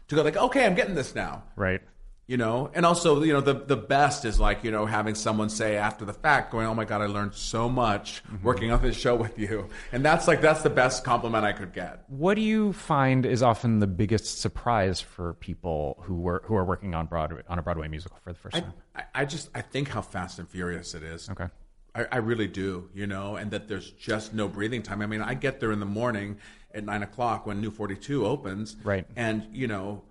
to 0.08 0.14
go 0.14 0.22
like, 0.22 0.36
okay, 0.36 0.66
I'm 0.66 0.74
getting 0.74 0.94
this 0.94 1.14
now 1.14 1.44
Right. 1.56 1.80
You 2.26 2.36
know 2.36 2.70
and 2.74 2.86
also 2.86 3.22
you 3.22 3.32
know 3.32 3.40
the 3.40 3.52
the 3.52 3.76
best 3.76 4.24
is 4.24 4.40
like 4.40 4.64
you 4.64 4.70
know 4.70 4.86
having 4.86 5.14
someone 5.14 5.50
say 5.50 5.76
after 5.76 6.04
the 6.04 6.12
fact 6.12 6.50
going 6.50 6.66
oh 6.66 6.74
my 6.74 6.84
god 6.84 7.02
i 7.02 7.06
learned 7.06 7.34
so 7.34 7.68
much 7.68 8.22
working 8.42 8.70
on 8.70 8.80
this 8.80 8.96
show 8.96 9.14
with 9.14 9.38
you 9.38 9.68
and 9.92 10.04
that's 10.04 10.26
like 10.26 10.40
that's 10.40 10.62
the 10.62 10.70
best 10.70 11.04
compliment 11.04 11.44
i 11.44 11.52
could 11.52 11.72
get 11.74 12.04
What 12.08 12.34
do 12.34 12.40
you 12.40 12.72
find 12.72 13.26
is 13.26 13.42
often 13.42 13.78
the 13.80 13.86
biggest 13.86 14.40
surprise 14.40 15.00
for 15.00 15.34
people 15.34 15.98
who 16.02 16.14
were 16.14 16.42
who 16.46 16.54
are 16.56 16.64
working 16.64 16.94
on 16.94 17.06
Broadway 17.06 17.42
on 17.48 17.58
a 17.58 17.62
Broadway 17.62 17.88
musical 17.88 18.18
for 18.24 18.32
the 18.32 18.38
first 18.38 18.56
I, 18.56 18.60
time? 18.60 18.72
I, 18.96 19.02
I 19.14 19.24
just 19.26 19.50
i 19.54 19.60
think 19.60 19.88
how 19.88 20.00
fast 20.00 20.38
and 20.38 20.48
furious 20.48 20.94
it 20.94 21.02
is 21.02 21.28
Okay. 21.28 21.48
I, 21.94 22.06
I 22.10 22.16
really 22.16 22.48
do 22.48 22.88
you 22.94 23.06
know 23.06 23.36
and 23.36 23.50
that 23.50 23.68
there's 23.68 23.90
just 23.90 24.32
no 24.32 24.48
breathing 24.48 24.82
time 24.82 25.02
i 25.02 25.06
mean 25.06 25.20
i 25.20 25.34
get 25.34 25.60
there 25.60 25.72
in 25.72 25.80
the 25.80 25.86
morning 25.86 26.38
at 26.74 26.84
nine 26.84 27.02
o'clock 27.02 27.44
when 27.46 27.60
new 27.60 27.70
42 27.70 28.24
opens 28.26 28.76
Right. 28.82 29.06
and 29.14 29.46
you 29.52 29.66
know 29.66 30.02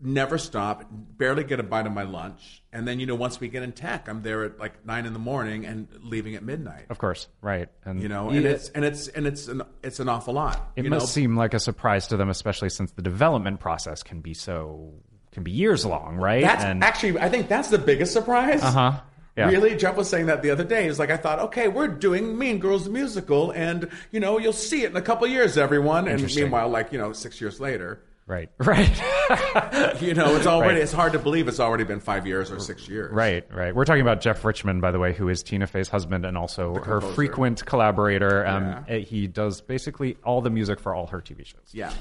never 0.00 0.38
stop 0.38 0.84
barely 0.90 1.44
get 1.44 1.60
a 1.60 1.62
bite 1.62 1.86
of 1.86 1.92
my 1.92 2.02
lunch 2.02 2.62
and 2.72 2.86
then 2.86 3.00
you 3.00 3.06
know 3.06 3.14
once 3.14 3.40
we 3.40 3.48
get 3.48 3.62
in 3.62 3.72
tech 3.72 4.08
i'm 4.08 4.22
there 4.22 4.44
at 4.44 4.58
like 4.58 4.84
nine 4.86 5.06
in 5.06 5.12
the 5.12 5.18
morning 5.18 5.64
and 5.66 5.88
leaving 6.02 6.34
at 6.34 6.42
midnight 6.42 6.86
Of 6.90 6.98
course, 6.98 7.28
right. 7.42 7.68
And 7.84 8.00
you 8.02 8.08
know 8.08 8.28
and 8.30 8.38
it- 8.38 8.46
it's 8.46 8.68
and 8.70 8.84
it's 8.84 9.08
and 9.08 9.26
it's 9.26 9.48
an 9.48 9.62
it's 9.82 10.00
an 10.00 10.08
awful 10.08 10.34
lot 10.34 10.72
it 10.76 10.84
must 10.84 10.90
know 11.02 11.06
seem 11.06 11.36
like 11.36 11.54
a 11.54 11.60
surprise 11.60 12.08
to 12.08 12.16
them, 12.16 12.28
especially 12.28 12.70
since 12.70 12.92
the 12.92 13.02
development 13.02 13.60
process 13.60 14.02
can 14.02 14.20
be 14.20 14.34
so 14.34 14.92
can 15.32 15.42
be 15.42 15.50
years 15.50 15.84
long, 15.84 16.16
right? 16.16 16.42
that's 16.42 16.64
and 16.64 16.82
actually 16.82 17.18
i 17.20 17.28
think 17.28 17.48
that's 17.48 17.68
the 17.68 17.78
biggest 17.78 18.12
surprise 18.12 18.62
uh-huh. 18.62 19.00
Yeah. 19.36 19.50
Really, 19.50 19.76
Jeff 19.76 19.96
was 19.96 20.10
saying 20.10 20.26
that 20.26 20.42
the 20.42 20.50
other 20.50 20.64
day. 20.64 20.86
He's 20.86 20.98
like, 20.98 21.10
I 21.12 21.16
thought, 21.16 21.38
okay, 21.38 21.68
we're 21.68 21.86
doing 21.86 22.36
Mean 22.36 22.58
Girls 22.58 22.88
musical, 22.88 23.52
and 23.52 23.88
you 24.10 24.18
know, 24.18 24.38
you'll 24.38 24.52
see 24.52 24.82
it 24.82 24.90
in 24.90 24.96
a 24.96 25.00
couple 25.00 25.28
years, 25.28 25.56
everyone. 25.56 26.08
And 26.08 26.20
meanwhile, 26.34 26.68
like 26.68 26.90
you 26.90 26.98
know, 26.98 27.12
six 27.12 27.40
years 27.40 27.60
later, 27.60 28.00
Right. 28.28 28.50
Right. 28.60 29.02
You 30.00 30.14
know, 30.14 30.36
it's 30.36 30.46
already 30.46 30.74
Right. 30.74 30.82
it's 30.82 30.92
hard 30.92 31.12
to 31.12 31.18
believe 31.18 31.48
it's 31.48 31.58
already 31.60 31.82
been 31.84 31.98
five 32.00 32.26
years 32.26 32.50
or 32.52 32.60
six 32.60 32.88
years. 32.88 33.12
Right, 33.12 33.44
right. 33.52 33.74
We're 33.74 33.84
talking 33.84 34.00
about 34.02 34.20
Jeff 34.20 34.44
Richmond, 34.44 34.80
by 34.80 34.90
the 34.92 34.98
way, 34.98 35.12
who 35.12 35.28
is 35.28 35.42
Tina 35.42 35.66
Fey's 35.66 35.88
husband 35.88 36.24
and 36.24 36.38
also 36.38 36.74
her 36.76 37.00
frequent 37.00 37.64
collaborator. 37.66 38.46
Um, 38.46 38.62
Yeah. 38.64 38.84
eh, 38.88 38.98
He 39.00 39.26
does 39.26 39.60
basically 39.60 40.16
all 40.24 40.40
the 40.40 40.50
music 40.50 40.78
for 40.80 40.94
all 40.94 41.06
her 41.08 41.20
TV 41.20 41.44
shows. 41.44 41.68
Yeah. 41.72 41.92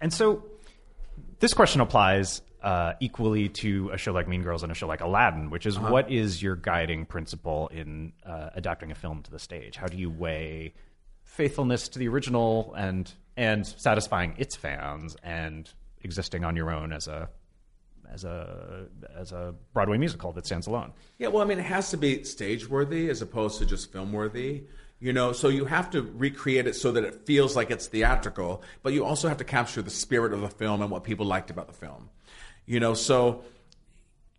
And 0.00 0.12
so 0.12 0.44
this 1.40 1.54
question 1.54 1.80
applies 1.80 2.42
uh, 2.62 2.92
equally 3.00 3.48
to 3.48 3.90
a 3.92 3.98
show 3.98 4.12
like 4.12 4.28
Mean 4.28 4.42
Girls 4.42 4.62
and 4.62 4.70
a 4.70 4.74
show 4.74 4.86
like 4.86 5.00
Aladdin, 5.00 5.50
which 5.50 5.66
Uh-huh. 5.66 5.84
is 5.86 5.90
what 5.92 6.10
is 6.10 6.42
your 6.42 6.54
guiding 6.56 7.06
principle 7.06 7.68
in 7.68 8.12
uh, 8.24 8.50
adapting 8.54 8.90
a 8.92 8.94
film 8.94 9.22
to 9.22 9.30
the 9.30 9.38
stage? 9.38 9.76
How 9.76 9.86
do 9.86 9.96
you 9.96 10.10
weigh 10.10 10.74
faithfulness 11.32 11.88
to 11.88 11.98
the 11.98 12.08
original 12.08 12.74
and 12.76 13.10
and 13.36 13.66
satisfying 13.66 14.34
its 14.36 14.54
fans 14.54 15.16
and 15.22 15.70
existing 16.02 16.44
on 16.44 16.54
your 16.56 16.70
own 16.70 16.92
as 16.92 17.08
a 17.08 17.28
as 18.12 18.24
a 18.24 18.86
as 19.16 19.32
a 19.32 19.54
Broadway 19.72 19.96
musical 19.96 20.32
that 20.32 20.44
stands 20.44 20.66
alone? 20.66 20.92
Yeah, 21.18 21.28
well, 21.28 21.42
I 21.42 21.46
mean, 21.46 21.58
it 21.58 21.64
has 21.64 21.90
to 21.90 21.96
be 21.96 22.24
stage 22.24 22.68
worthy 22.68 23.08
as 23.08 23.22
opposed 23.22 23.58
to 23.58 23.66
just 23.66 23.90
film 23.92 24.12
worthy. 24.12 24.64
You 25.00 25.12
know, 25.12 25.32
so 25.32 25.48
you 25.48 25.64
have 25.64 25.90
to 25.90 26.02
recreate 26.02 26.68
it 26.68 26.76
so 26.76 26.92
that 26.92 27.02
it 27.02 27.26
feels 27.26 27.56
like 27.56 27.72
it's 27.72 27.88
theatrical, 27.88 28.62
but 28.84 28.92
you 28.92 29.04
also 29.04 29.26
have 29.26 29.38
to 29.38 29.44
capture 29.44 29.82
the 29.82 29.90
spirit 29.90 30.32
of 30.32 30.42
the 30.42 30.48
film 30.48 30.80
and 30.80 30.92
what 30.92 31.02
people 31.02 31.26
liked 31.26 31.50
about 31.50 31.66
the 31.66 31.72
film. 31.72 32.08
You 32.66 32.78
know, 32.78 32.94
so 32.94 33.42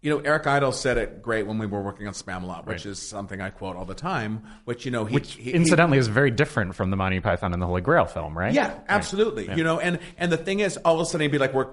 you 0.04 0.10
know, 0.12 0.20
Eric 0.20 0.46
Idle 0.46 0.72
said 0.74 0.98
it 0.98 1.22
great 1.24 1.48
when 1.48 1.58
we 1.58 1.66
were 1.66 1.82
working 1.82 2.06
on 2.08 2.14
Spamalot, 2.14 2.66
which 2.66 2.86
Right. 2.86 2.92
is 2.92 3.02
something 3.02 3.42
I 3.42 3.50
quote 3.50 3.76
all 3.78 3.86
the 3.86 3.96
time. 3.96 4.44
Which 4.66 4.86
you 4.86 4.92
know, 4.92 5.06
he, 5.06 5.14
Which 5.16 5.34
he- 5.34 5.44
he- 5.44 5.52
incidentally 5.54 5.98
is 5.98 6.08
very 6.08 6.30
different 6.30 6.76
from 6.76 6.92
the 6.92 6.96
Monty 6.98 7.20
Python 7.22 7.54
and 7.54 7.62
the 7.62 7.66
Holy 7.66 7.82
Grail 7.82 8.06
film, 8.06 8.38
right? 8.38 8.54
Yeah, 8.54 8.74
absolutely. 8.90 9.48
Yeah. 9.48 9.56
You 9.56 9.64
know, 9.64 9.80
and 9.80 9.98
and 10.18 10.32
the 10.32 10.38
thing 10.38 10.60
is, 10.60 10.78
all 10.78 10.96
of 10.96 11.02
a 11.02 11.06
sudden, 11.06 11.22
he'd 11.22 11.32
be 11.32 11.38
like, 11.40 11.54
"We're 11.54 11.70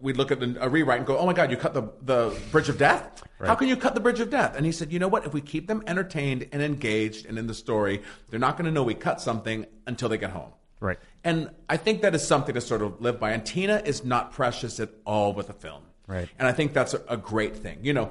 we'd 0.00 0.16
look 0.16 0.30
at 0.30 0.40
the, 0.40 0.56
a 0.60 0.68
rewrite 0.68 0.98
and 0.98 1.06
go, 1.06 1.18
oh 1.18 1.26
my 1.26 1.32
god, 1.34 1.50
you 1.50 1.56
cut 1.56 1.74
the 1.74 1.82
the 2.02 2.34
Bridge 2.52 2.68
of 2.68 2.78
Death. 2.78 3.22
How 3.44 3.56
can 3.56 3.66
you 3.66 3.76
cut 3.76 3.94
the 3.94 4.00
Bridge 4.00 4.20
of 4.20 4.30
Death?" 4.30 4.54
And 4.56 4.64
he 4.64 4.70
said, 4.72 4.92
"You 4.92 5.00
know 5.00 5.08
what? 5.08 5.26
If 5.26 5.34
we 5.34 5.40
keep 5.40 5.66
them 5.66 5.82
entertained 5.88 6.46
and 6.52 6.62
engaged 6.62 7.26
and 7.26 7.36
in 7.38 7.48
the 7.48 7.54
story, 7.54 8.00
they're 8.30 8.38
not 8.40 8.56
going 8.56 8.66
to 8.66 8.70
know 8.72 8.84
we 8.84 8.94
cut 8.94 9.20
something 9.20 9.66
until 9.86 10.08
they 10.08 10.18
get 10.18 10.30
home." 10.30 10.52
Right. 10.78 10.98
And 11.24 11.50
I 11.68 11.76
think 11.76 12.02
that 12.02 12.14
is 12.14 12.26
something 12.26 12.54
to 12.56 12.60
sort 12.60 12.82
of 12.82 13.00
live 13.00 13.18
by. 13.20 13.30
And 13.32 13.44
Tina 13.44 13.82
is 13.84 14.04
not 14.04 14.32
precious 14.32 14.78
at 14.80 14.90
all 15.04 15.32
with 15.32 15.48
a 15.50 15.52
film. 15.52 15.82
Right. 16.12 16.28
And 16.38 16.46
I 16.46 16.52
think 16.52 16.72
that's 16.72 16.94
a, 16.94 17.00
a 17.08 17.16
great 17.16 17.56
thing. 17.56 17.78
You 17.82 17.92
know, 17.94 18.10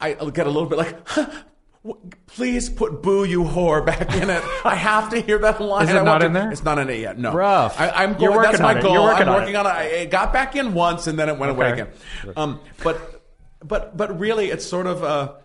I 0.00 0.14
get 0.14 0.46
a 0.46 0.50
little 0.50 0.68
bit 0.68 0.78
like, 0.78 1.06
w- 1.84 2.10
please 2.26 2.68
put 2.68 3.02
"boo 3.02 3.24
you 3.24 3.44
whore" 3.44 3.84
back 3.84 4.14
in 4.14 4.30
it. 4.30 4.42
I 4.64 4.74
have 4.74 5.10
to 5.10 5.20
hear 5.20 5.38
that 5.38 5.60
line. 5.60 5.84
Is 5.84 5.90
it 5.90 5.96
I 5.98 6.02
not 6.02 6.18
to- 6.18 6.26
in 6.26 6.32
there? 6.32 6.50
It's 6.50 6.64
not 6.64 6.78
in 6.78 6.88
it 6.90 7.00
yet. 7.00 7.18
No, 7.18 7.32
Rough. 7.32 7.78
I, 7.80 7.90
I'm 7.90 8.10
You're 8.20 8.30
going. 8.32 8.42
That's 8.42 8.60
working 8.60 8.62
my 8.62 8.70
on 8.72 8.78
it. 8.78 8.82
goal. 8.82 8.92
You're 8.94 9.02
working 9.04 9.28
I'm 9.28 9.34
on 9.34 9.48
it. 9.48 9.56
on 9.56 9.82
it. 9.82 9.92
It 9.92 10.10
got 10.10 10.32
back 10.32 10.56
in 10.56 10.74
once, 10.74 11.06
and 11.06 11.18
then 11.18 11.28
it 11.28 11.38
went 11.38 11.52
away 11.52 11.72
again. 11.72 11.88
Um, 12.36 12.60
but 12.82 13.22
but 13.62 13.96
but 13.96 14.18
really, 14.18 14.50
it's 14.50 14.64
sort 14.66 14.86
of 14.86 15.02
a 15.02 15.36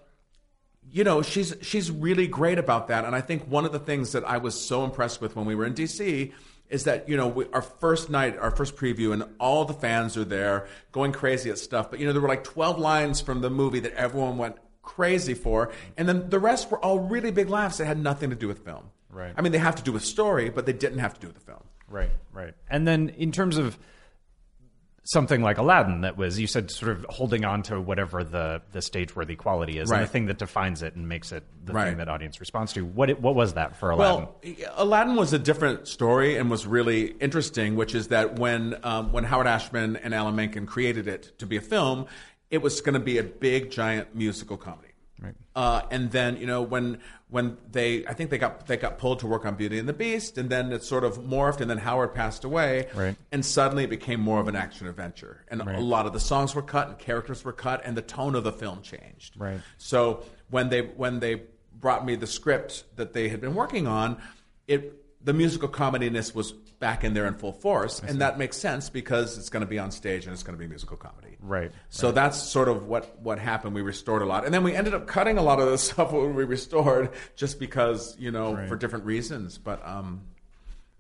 you 0.92 1.04
know 1.04 1.22
she's 1.22 1.56
she's 1.62 1.92
really 1.92 2.26
great 2.26 2.58
about 2.58 2.88
that 2.88 3.06
and 3.06 3.16
i 3.16 3.22
think 3.22 3.44
one 3.44 3.64
of 3.64 3.72
the 3.72 3.78
things 3.78 4.14
that 4.14 4.28
i 4.28 4.40
was 4.40 4.60
so 4.60 4.84
impressed 4.84 5.22
with 5.22 5.36
when 5.36 5.46
we 5.46 5.54
were 5.54 5.64
in 5.64 5.76
dc 5.76 6.32
is 6.70 6.84
that 6.86 7.10
you 7.10 7.18
know 7.18 7.28
we, 7.28 7.46
our 7.54 7.62
first 7.62 8.10
night 8.10 8.38
our 8.38 8.52
first 8.52 8.76
preview 8.76 9.12
and 9.14 9.24
all 9.40 9.66
the 9.66 9.74
fans 9.74 10.16
are 10.18 10.24
there 10.26 10.68
going 10.92 11.12
crazy 11.12 11.50
at 11.50 11.58
stuff 11.58 11.90
but 11.90 12.00
you 12.00 12.06
know 12.06 12.14
there 12.14 12.22
were 12.22 12.28
like 12.28 12.44
12 12.44 12.78
lines 12.80 13.22
from 13.22 13.42
the 13.42 13.50
movie 13.50 13.80
that 13.80 13.94
everyone 13.94 14.38
went 14.38 14.56
crazy 14.82 15.34
for 15.34 15.72
and 15.98 16.08
then 16.08 16.30
the 16.30 16.40
rest 16.40 16.70
were 16.72 16.80
all 16.80 17.00
really 17.00 17.32
big 17.32 17.50
laughs 17.50 17.78
that 17.78 17.86
had 17.86 17.98
nothing 18.02 18.30
to 18.30 18.36
do 18.36 18.48
with 18.48 18.60
film 18.66 18.84
Right. 19.12 19.34
i 19.36 19.42
mean 19.42 19.52
they 19.52 19.58
have 19.58 19.76
to 19.76 19.84
do 19.84 19.92
with 19.92 20.04
story 20.06 20.50
but 20.50 20.66
they 20.66 20.74
didn't 20.74 21.00
have 21.00 21.14
to 21.16 21.20
do 21.20 21.28
with 21.28 21.36
the 21.36 21.42
film 21.46 21.64
Right, 21.92 22.12
right. 22.34 22.54
And 22.70 22.88
then 22.88 23.10
in 23.18 23.32
terms 23.32 23.58
of 23.58 23.76
something 25.12 25.42
like 25.42 25.58
Aladdin, 25.58 26.02
that 26.02 26.18
was 26.18 26.40
you 26.40 26.48
said 26.48 26.70
sort 26.72 26.92
of 26.92 27.06
holding 27.10 27.46
on 27.46 27.64
to 27.64 27.80
whatever 27.82 28.24
the 28.24 28.62
the 28.72 28.82
stage 28.82 29.16
worthy 29.16 29.36
quality 29.36 29.80
is, 29.80 29.92
and 29.92 30.02
the 30.02 30.08
thing 30.08 30.26
that 30.28 30.38
defines 30.38 30.82
it 30.84 30.96
and 30.96 31.08
makes 31.10 31.32
it 31.32 31.44
the 31.66 31.74
Right. 31.74 31.88
thing 31.90 31.98
that 31.98 32.10
audience 32.10 32.40
responds 32.40 32.74
to. 32.74 32.86
What 32.86 33.10
it, 33.10 33.22
what 33.22 33.36
was 33.36 33.54
that 33.54 33.76
for 33.76 33.92
Aladdin? 33.92 34.28
Well, 34.44 34.74
Aladdin 34.76 35.16
was 35.16 35.34
a 35.34 35.40
different 35.40 35.88
story 35.88 36.38
and 36.38 36.50
was 36.50 36.66
really 36.68 37.08
interesting, 37.20 37.76
which 37.76 37.96
is 37.96 38.08
that 38.10 38.40
when 38.40 38.78
um, 38.84 39.12
when 39.12 39.24
Howard 39.24 39.48
Ashman 39.48 39.96
and 39.98 40.14
Alan 40.14 40.36
Menken 40.36 40.66
created 40.66 41.08
it 41.08 41.32
to 41.40 41.46
be 41.46 41.58
a 41.58 41.62
film, 41.62 42.06
it 42.52 42.62
was 42.62 42.82
going 42.82 42.94
to 42.94 43.00
be 43.00 43.18
a 43.18 43.24
big, 43.24 43.72
giant 43.72 44.16
musical 44.16 44.58
comedy. 44.58 44.89
Right. 45.22 45.36
Uh, 45.56 45.82
and 45.92 46.12
then 46.12 46.38
you 46.38 46.48
know 46.48 46.62
when 46.62 47.00
when 47.30 47.58
they 47.72 48.06
I 48.06 48.14
think 48.14 48.30
they 48.30 48.38
got 48.38 48.68
they 48.68 48.78
got 48.78 48.98
pulled 48.98 49.20
to 49.20 49.28
work 49.28 49.46
on 49.46 49.56
Beauty 49.56 49.78
and 49.78 49.88
the 49.88 49.94
Beast, 49.94 50.38
and 50.38 50.50
then 50.50 50.72
it 50.72 50.84
sort 50.84 51.04
of 51.04 51.20
morphed, 51.20 51.60
and 51.62 51.70
then 51.70 51.78
Howard 51.78 52.14
passed 52.14 52.44
away, 52.44 52.88
Right. 52.96 53.16
and 53.32 53.46
suddenly 53.46 53.84
it 53.84 53.90
became 53.90 54.20
more 54.20 54.40
of 54.40 54.48
an 54.48 54.56
action 54.56 54.88
adventure, 54.88 55.44
and 55.50 55.62
a 55.62 55.80
lot 55.80 56.06
of 56.06 56.14
the 56.14 56.20
songs 56.20 56.56
were 56.56 56.62
cut 56.62 56.88
and 56.88 56.98
characters 56.98 57.44
were 57.44 57.54
cut, 57.54 57.82
and 57.84 57.98
the 57.98 58.02
tone 58.02 58.36
of 58.36 58.44
the 58.44 58.52
film 58.52 58.82
changed. 58.82 59.36
Right. 59.38 59.60
So 59.78 60.24
when 60.50 60.70
they 60.70 60.82
when 60.82 61.20
they 61.20 61.44
brought 61.80 62.06
me 62.06 62.16
the 62.16 62.28
script 62.28 62.84
that 62.96 63.14
they 63.14 63.30
had 63.30 63.42
been 63.42 63.56
working 63.56 63.88
on, 63.88 64.22
it 64.68 64.96
the 65.24 65.34
musical 65.34 65.68
comedy 65.68 66.10
comediness 66.10 66.34
was 66.34 66.54
back 66.80 67.04
in 67.04 67.14
there 67.14 67.28
in 67.28 67.34
full 67.36 67.52
force, 67.52 68.00
and 68.00 68.22
that 68.22 68.38
makes 68.38 68.58
sense 68.58 68.90
because 68.90 69.38
it's 69.38 69.50
going 69.50 69.62
to 69.62 69.68
be 69.68 69.80
on 69.80 69.92
stage 69.92 70.26
and 70.26 70.34
it's 70.34 70.44
going 70.44 70.58
to 70.58 70.60
be 70.60 70.68
musical 70.68 70.98
comedy. 70.98 71.38
Right, 71.42 71.72
So 71.90 72.12
that's 72.12 72.42
sort 72.42 72.68
of 72.70 72.88
what 72.88 73.20
what 73.22 73.40
happened. 73.40 73.76
We 73.76 73.82
restored 73.82 74.22
a 74.22 74.26
lot, 74.26 74.46
and 74.46 74.54
then 74.54 74.64
we 74.64 74.76
ended 74.76 74.94
up 74.94 75.08
cutting 75.08 75.38
a 75.38 75.42
lot 75.42 75.60
of 75.60 75.70
the 75.70 75.78
stuff 75.78 76.12
when 76.12 76.36
we 76.36 76.44
restored, 76.44 77.12
just 77.36 77.60
because 77.60 78.16
you 78.20 78.32
know 78.32 78.56
for 78.68 78.76
different 78.76 79.06
reasons. 79.06 79.58
But 79.58 79.86
um, 79.86 80.22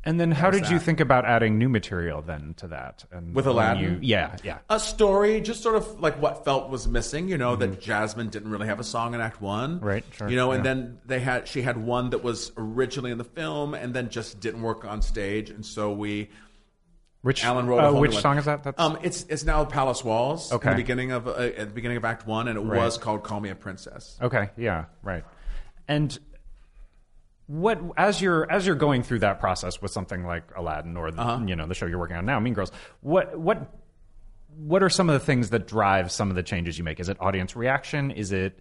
and 0.06 0.20
then 0.20 0.32
how 0.32 0.50
did 0.50 0.70
you 0.70 0.80
think 0.80 1.00
about 1.00 1.26
adding 1.26 1.58
new 1.58 1.68
material 1.70 2.22
then 2.22 2.54
to 2.58 2.68
that? 2.68 3.06
And 3.12 3.36
With 3.36 3.46
Aladdin? 3.48 3.84
you- 3.84 4.00
yeah, 4.02 4.38
yeah. 4.44 4.60
a 4.70 4.80
story, 4.80 5.42
just 5.42 5.62
sort 5.62 5.76
of 5.76 6.00
like 6.00 6.22
what 6.22 6.46
felt 6.46 6.70
was 6.70 6.88
missing. 6.88 7.28
You 7.28 7.38
know 7.38 7.56
that 7.58 7.82
Jasmine 7.82 8.30
didn't 8.30 8.50
really 8.52 8.68
have 8.68 8.80
a 8.80 8.84
song 8.84 9.14
in 9.14 9.22
Act 9.22 9.42
One, 9.42 9.76
Mm-hmm. 9.78 9.86
Right, 9.86 10.06
sure, 10.12 10.30
You 10.30 10.36
know, 10.36 10.52
and 10.52 10.64
yeah. 10.64 10.74
then 10.74 11.00
they 11.06 11.20
had 11.20 11.48
she 11.48 11.62
had 11.62 11.78
one 11.78 12.12
that 12.12 12.24
was 12.24 12.52
originally 12.58 13.12
in 13.12 13.18
the 13.18 13.24
film 13.24 13.74
and 13.74 13.94
then 13.94 14.10
just 14.10 14.40
didn't 14.40 14.62
work 14.62 14.86
on 14.86 15.02
stage, 15.02 15.50
and 15.50 15.66
so 15.66 15.92
we. 15.92 16.30
Which 17.22 17.44
Alan 17.44 17.68
wrote 17.68 17.80
uh, 17.80 17.92
which 18.00 18.14
one. 18.14 18.22
song 18.22 18.38
is 18.38 18.46
that? 18.46 18.64
That's, 18.64 18.80
Um, 18.80 18.98
it's 19.04 19.24
it's 19.28 19.44
now 19.44 19.66
Palace 19.66 20.06
Walls. 20.06 20.54
Okay. 20.54 20.70
The 20.70 20.76
beginning 20.78 21.12
of 21.12 21.28
uh, 21.28 21.32
at 21.32 21.58
the 21.58 21.66
beginning 21.66 21.98
of 21.98 22.06
Act 22.06 22.26
One, 22.26 22.48
and 22.48 22.58
it 22.58 22.62
Right. 22.62 22.78
was 22.80 22.98
called 22.98 23.24
Call 23.24 23.42
Me 23.42 23.50
a 23.50 23.56
Princess. 23.56 24.18
Okay, 24.22 24.52
yeah, 24.56 24.86
right. 25.04 25.26
And 25.90 26.18
what 27.50 27.82
as 27.98 28.22
you're 28.22 28.50
as 28.52 28.68
you're 28.68 28.76
going 28.76 29.02
through 29.02 29.20
that 29.20 29.40
process 29.40 29.82
with 29.82 29.90
something 29.92 30.24
like 30.24 30.44
Aladdin 30.56 30.96
or 30.96 31.10
the, 31.10 31.20
Uh-huh. 31.20 31.44
you 31.48 31.56
know 31.56 31.66
the 31.66 31.74
show 31.74 31.88
you're 31.88 31.98
working 31.98 32.16
on 32.16 32.24
now, 32.26 32.40
Mean 32.40 32.54
Girls, 32.54 32.72
what 33.02 33.38
what 33.40 33.74
what 34.56 34.84
are 34.84 34.90
some 34.90 35.10
of 35.10 35.14
the 35.20 35.26
things 35.26 35.50
that 35.50 35.66
drive 35.68 36.12
some 36.12 36.30
of 36.30 36.36
the 36.36 36.44
changes 36.44 36.78
you 36.78 36.84
make? 36.84 37.00
Is 37.00 37.10
it 37.10 37.18
audience 37.20 37.56
reaction? 37.56 38.12
Is 38.12 38.32
it 38.32 38.60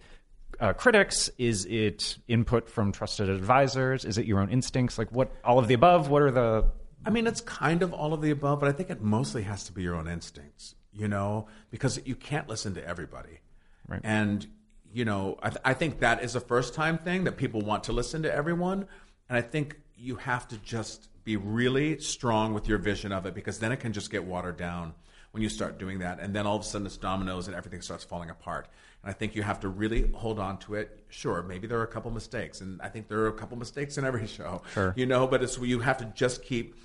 uh, 0.59 0.73
critics? 0.73 1.29
Is 1.37 1.65
it 1.65 2.17
input 2.27 2.67
from 2.67 2.91
trusted 2.91 3.29
advisors? 3.29 4.05
Is 4.05 4.17
it 4.17 4.25
your 4.25 4.39
own 4.39 4.49
instincts? 4.49 4.97
Like 4.97 5.11
what? 5.11 5.31
All 5.43 5.59
of 5.59 5.67
the 5.67 5.75
above. 5.75 6.09
What 6.09 6.23
are 6.23 6.31
the? 6.31 6.65
I 7.05 7.11
mean, 7.11 7.27
it's 7.27 7.41
kind 7.41 7.83
of 7.83 7.93
all 7.93 8.13
of 8.13 8.21
the 8.21 8.31
above, 8.31 8.59
but 8.59 8.69
I 8.69 8.71
think 8.71 8.89
it 8.89 9.01
mostly 9.01 9.43
has 9.43 9.65
to 9.65 9.71
be 9.71 9.83
your 9.83 9.95
own 9.95 10.07
instincts, 10.07 10.73
you 10.91 11.07
know, 11.07 11.47
because 11.69 12.01
you 12.05 12.15
can't 12.15 12.49
listen 12.49 12.73
to 12.73 12.85
everybody. 12.85 13.39
Right. 13.87 14.01
And, 14.03 14.47
you 14.93 15.05
know, 15.05 15.37
I, 15.41 15.49
th- 15.49 15.61
I 15.63 15.73
think 15.73 15.99
that 15.99 16.23
is 16.23 16.35
a 16.35 16.39
first 16.39 16.73
time 16.73 16.97
thing 16.97 17.25
that 17.25 17.37
people 17.37 17.61
want 17.61 17.83
to 17.85 17.93
listen 17.93 18.23
to 18.23 18.33
everyone. 18.33 18.87
And 19.27 19.37
I 19.37 19.41
think 19.41 19.79
you 19.95 20.15
have 20.15 20.47
to 20.49 20.57
just 20.57 21.09
be 21.23 21.35
really 21.37 21.99
strong 21.99 22.53
with 22.53 22.67
your 22.67 22.77
vision 22.77 23.11
of 23.11 23.25
it 23.25 23.33
because 23.33 23.59
then 23.59 23.71
it 23.71 23.77
can 23.77 23.93
just 23.93 24.09
get 24.09 24.23
watered 24.23 24.57
down 24.57 24.93
when 25.31 25.43
you 25.43 25.49
start 25.49 25.77
doing 25.77 25.99
that. 25.99 26.19
And 26.19 26.35
then 26.35 26.47
all 26.47 26.55
of 26.55 26.61
a 26.61 26.65
sudden 26.65 26.87
it's 26.87 26.97
dominoes 26.97 27.47
and 27.47 27.55
everything 27.55 27.81
starts 27.81 28.03
falling 28.03 28.29
apart. 28.29 28.67
And 29.03 29.11
I 29.11 29.13
think 29.13 29.35
you 29.35 29.43
have 29.43 29.59
to 29.59 29.67
really 29.67 30.09
hold 30.11 30.39
on 30.39 30.57
to 30.59 30.75
it. 30.75 31.05
Sure, 31.09 31.43
maybe 31.43 31.67
there 31.67 31.79
are 31.79 31.83
a 31.83 31.87
couple 31.87 32.09
mistakes. 32.11 32.61
And 32.61 32.81
I 32.81 32.89
think 32.89 33.07
there 33.07 33.19
are 33.19 33.27
a 33.27 33.33
couple 33.33 33.57
mistakes 33.57 33.97
in 33.97 34.05
every 34.05 34.25
show. 34.37 34.63
Sure. 34.73 34.93
You 34.95 35.05
know, 35.05 35.27
but 35.27 35.43
it's 35.43 35.57
you 35.59 35.79
have 35.79 35.97
to 35.97 36.05
just 36.05 36.43
keep 36.43 36.75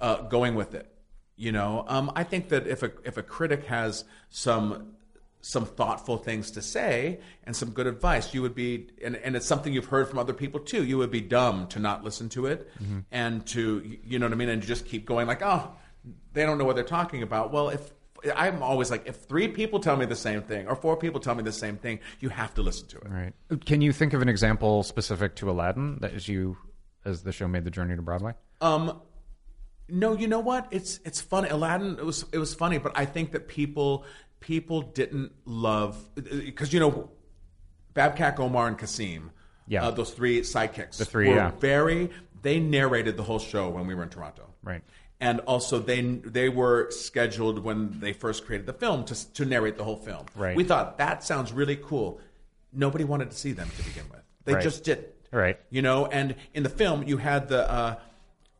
uh, 0.00 0.22
going 0.22 0.54
with 0.54 0.74
it. 0.74 0.92
You 1.36 1.52
know, 1.52 1.84
um, 1.88 2.10
I 2.16 2.24
think 2.24 2.48
that 2.48 2.66
if 2.66 2.82
a 2.82 2.92
if 3.04 3.18
a 3.18 3.22
critic 3.22 3.64
has 3.66 4.04
some 4.30 4.94
some 5.46 5.64
thoughtful 5.64 6.16
things 6.16 6.50
to 6.50 6.60
say 6.60 7.20
and 7.44 7.54
some 7.54 7.70
good 7.70 7.86
advice, 7.86 8.34
you 8.34 8.42
would 8.42 8.54
be, 8.54 8.88
and, 9.04 9.14
and 9.14 9.36
it's 9.36 9.46
something 9.46 9.72
you've 9.72 9.84
heard 9.84 10.08
from 10.08 10.18
other 10.18 10.32
people 10.32 10.58
too. 10.58 10.82
You 10.82 10.98
would 10.98 11.12
be 11.12 11.20
dumb 11.20 11.68
to 11.68 11.78
not 11.78 12.02
listen 12.02 12.28
to 12.30 12.46
it 12.46 12.68
and 13.12 13.46
to, 13.46 13.96
you 14.04 14.18
know 14.18 14.26
what 14.26 14.32
I 14.32 14.34
mean, 14.34 14.48
and 14.48 14.60
just 14.60 14.86
keep 14.86 15.06
going 15.06 15.28
like, 15.28 15.42
oh, 15.42 15.70
they 16.32 16.42
don't 16.42 16.58
know 16.58 16.64
what 16.64 16.74
they're 16.74 16.84
talking 16.84 17.22
about. 17.22 17.52
Well, 17.52 17.68
if 17.68 17.92
I'm 18.34 18.60
always 18.60 18.90
like, 18.90 19.06
if 19.06 19.14
three 19.14 19.46
people 19.46 19.78
tell 19.78 19.96
me 19.96 20.04
the 20.04 20.16
same 20.16 20.42
thing 20.42 20.66
or 20.66 20.74
four 20.74 20.96
people 20.96 21.20
tell 21.20 21.36
me 21.36 21.44
the 21.44 21.52
same 21.52 21.76
thing, 21.76 22.00
you 22.18 22.28
have 22.28 22.52
to 22.54 22.62
listen 22.62 22.88
to 22.88 22.96
it. 22.96 23.08
Right. 23.08 23.32
Can 23.64 23.80
you 23.80 23.92
think 23.92 24.14
of 24.14 24.22
an 24.22 24.28
example 24.28 24.82
specific 24.82 25.36
to 25.36 25.48
Aladdin 25.48 25.98
that 26.00 26.12
as 26.12 26.26
you 26.26 26.56
as 27.04 27.22
the 27.22 27.30
show 27.30 27.46
made 27.46 27.62
the 27.62 27.70
journey 27.70 27.94
to 27.94 28.02
Broadway? 28.02 28.32
Um, 28.60 29.00
no, 29.88 30.16
you 30.16 30.26
know 30.26 30.40
what? 30.40 30.66
It's 30.72 30.98
it's 31.04 31.20
funny. 31.20 31.48
Aladdin. 31.48 31.98
It 32.00 32.04
was 32.04 32.24
it 32.32 32.38
was 32.38 32.52
funny, 32.52 32.78
but 32.78 32.98
I 32.98 33.04
think 33.04 33.30
that 33.30 33.46
people 33.46 34.04
people 34.46 34.80
didn't 34.82 35.32
love 35.44 35.98
because 36.14 36.72
you 36.72 36.78
know, 36.78 37.10
Babkak, 37.94 38.38
Omar, 38.38 38.68
and 38.68 38.78
Kassim. 38.78 39.32
Yeah. 39.66 39.84
uh, 39.84 39.90
those 39.90 40.12
three 40.12 40.42
sidekicks. 40.42 40.98
The 40.98 41.04
three, 41.04 41.28
were 41.28 41.34
yeah. 41.34 41.50
very. 41.58 42.10
They 42.42 42.60
narrated 42.60 43.16
the 43.16 43.24
whole 43.24 43.40
show 43.40 43.68
when 43.68 43.88
we 43.88 43.96
were 43.96 44.04
in 44.04 44.08
Toronto. 44.08 44.44
Right. 44.62 44.82
and 45.20 45.40
also 45.40 45.78
they 45.80 46.00
they 46.02 46.48
were 46.48 46.90
scheduled 46.90 47.58
when 47.58 47.98
they 48.00 48.12
first 48.12 48.46
created 48.46 48.66
the 48.66 48.72
film 48.72 49.04
to 49.06 49.32
to 49.34 49.44
narrate 49.44 49.76
the 49.76 49.84
whole 49.84 49.96
film. 49.96 50.26
Right. 50.36 50.56
We 50.56 50.62
thought 50.64 50.98
that 50.98 51.24
sounds 51.24 51.52
really 51.52 51.76
cool. 51.76 52.20
Nobody 52.72 53.04
wanted 53.04 53.30
to 53.32 53.36
see 53.36 53.52
them 53.52 53.68
to 53.76 53.82
begin 53.84 54.04
with. 54.10 54.22
They 54.44 54.54
Right. 54.54 54.62
just 54.62 54.84
didn't. 54.84 55.08
Right. 55.32 55.58
You 55.70 55.82
know, 55.82 56.06
and 56.06 56.36
in 56.54 56.62
the 56.62 56.68
film 56.68 57.02
you 57.02 57.16
had 57.16 57.48
the. 57.48 57.68
Uh, 57.68 57.96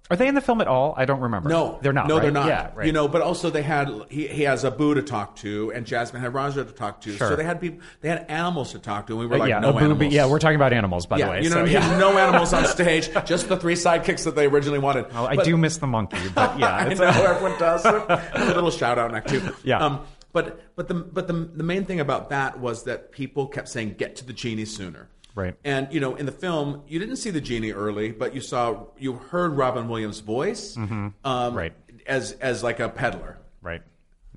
Are 0.09 0.17
they 0.17 0.29
in 0.29 0.37
the 0.37 0.41
film 0.41 0.61
at 0.61 0.69
all? 0.69 0.95
I 0.97 1.05
don't 1.05 1.19
remember. 1.21 1.49
no, 1.49 1.79
they're 1.83 1.93
not. 1.93 2.07
No, 2.07 2.15
right? 2.15 2.23
they're 2.23 2.31
not. 2.31 2.47
Yeah, 2.47 2.71
right. 2.77 2.87
You 2.87 2.93
know, 2.93 3.09
but 3.09 3.23
also 3.23 3.51
they 3.51 3.63
had 3.63 3.91
he, 4.09 4.29
he 4.29 4.43
has 4.45 4.65
Abu 4.65 4.95
to 4.95 5.03
talk 5.03 5.35
to, 5.37 5.73
and 5.75 5.85
Jasmine 5.85 6.23
had 6.23 6.33
Rajah 6.33 6.65
to 6.65 6.73
talk 6.73 7.01
to. 7.01 7.17
Sure. 7.17 7.31
So 7.31 7.37
they 7.37 7.43
had 7.43 7.61
people, 7.61 7.81
they 8.03 8.09
had 8.09 8.25
animals 8.29 8.71
to 8.73 8.79
talk 8.79 9.09
to, 9.09 9.15
and 9.15 9.21
we 9.21 9.27
were 9.27 9.35
Uh, 9.35 9.39
like, 9.41 9.49
yeah, 9.49 9.59
no 9.59 9.71
a 9.71 9.73
booby- 9.73 9.85
animals. 9.85 10.15
Yeah, 10.15 10.27
we're 10.29 10.39
talking 10.39 10.57
about 10.57 10.73
animals, 10.73 11.07
by 11.07 11.19
yeah, 11.19 11.25
the 11.27 11.31
way. 11.33 11.43
you 11.43 11.49
know 11.51 11.57
so, 11.57 11.61
what 11.63 11.71
I 11.71 11.73
mean? 11.81 11.91
yeah. 11.91 11.99
No 11.99 12.17
animals 12.19 12.53
on 12.53 12.65
stage, 12.79 13.11
just 13.25 13.49
the 13.49 13.57
three 13.57 13.75
sidekicks 13.75 14.23
that 14.25 14.37
they 14.37 14.47
originally 14.47 14.79
wanted. 14.79 15.13
Well, 15.13 15.27
I 15.27 15.37
do 15.37 15.57
miss 15.57 15.79
the 15.79 15.89
monkey, 15.89 16.19
but 16.35 16.57
yeah, 16.59 16.75
I 16.77 16.95
know 16.95 17.05
everyone 17.05 17.59
does. 17.59 17.85
a 17.85 18.53
little 18.55 18.71
shout 18.71 18.99
out 19.01 19.11
in 19.11 19.17
Act 19.17 19.29
Two. 19.29 19.43
Yeah. 19.65 19.85
Um, 19.85 20.01
but 20.33 20.61
but 20.77 20.87
the 20.87 20.95
but 20.95 21.27
the 21.27 21.33
the 21.33 21.63
main 21.65 21.85
thing 21.87 21.99
about 21.99 22.29
that 22.31 22.61
was 22.61 22.85
that 22.85 23.11
people 23.11 23.47
kept 23.47 23.69
saying, 23.69 23.95
"Get 23.99 24.17
to 24.17 24.27
the 24.27 24.35
genie 24.35 24.67
sooner." 24.67 25.09
Right. 25.37 25.55
And 25.65 25.93
you 25.93 26.01
know, 26.01 26.17
in 26.17 26.27
the 26.27 26.33
film, 26.33 26.83
you 26.89 26.99
didn't 26.99 27.17
see 27.17 27.31
the 27.31 27.43
genie 27.43 27.71
early, 27.73 28.11
but 28.11 28.35
you 28.35 28.41
saw 28.41 28.87
you 28.99 29.13
heard 29.13 29.53
Robin 29.53 29.87
Williams' 29.87 30.21
voice, 30.21 30.77
um, 30.77 31.15
Right. 31.25 31.75
As 32.07 32.33
as 32.33 32.63
like 32.65 32.81
a 32.81 32.89
peddler. 32.89 33.37
Right. 33.61 33.83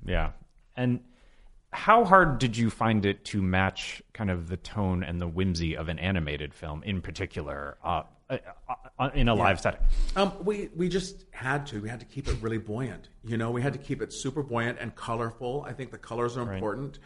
Yeah. 0.04 0.32
And 0.76 1.00
how 1.72 2.04
hard 2.04 2.38
did 2.38 2.56
you 2.56 2.68
find 2.68 3.06
it 3.06 3.24
to 3.26 3.40
match 3.40 4.02
kind 4.12 4.30
of 4.30 4.48
the 4.48 4.58
tone 4.58 5.02
and 5.02 5.20
the 5.20 5.26
whimsy 5.28 5.74
of 5.76 5.88
an 5.88 5.98
animated 5.98 6.52
film 6.52 6.82
in 6.82 7.00
particular 7.00 7.78
uh, 7.82 8.02
uh, 8.28 8.38
uh, 8.98 9.10
in 9.14 9.28
a 9.28 9.34
live 9.34 9.58
setting? 9.58 9.80
Um, 10.16 10.32
we 10.44 10.68
we 10.76 10.90
just 10.90 11.24
had 11.30 11.66
to. 11.68 11.80
We 11.80 11.88
had 11.88 12.00
to 12.00 12.06
keep 12.06 12.28
it 12.28 12.36
really 12.42 12.58
buoyant. 12.58 13.08
You 13.24 13.38
know, 13.38 13.50
we 13.50 13.62
had 13.62 13.72
to 13.72 13.78
keep 13.78 14.02
it 14.02 14.12
super 14.12 14.42
buoyant 14.42 14.78
and 14.80 14.94
colorful. 14.94 15.64
I 15.66 15.72
think 15.72 15.92
the 15.92 15.98
colors 15.98 16.36
are 16.36 16.52
important. 16.52 16.98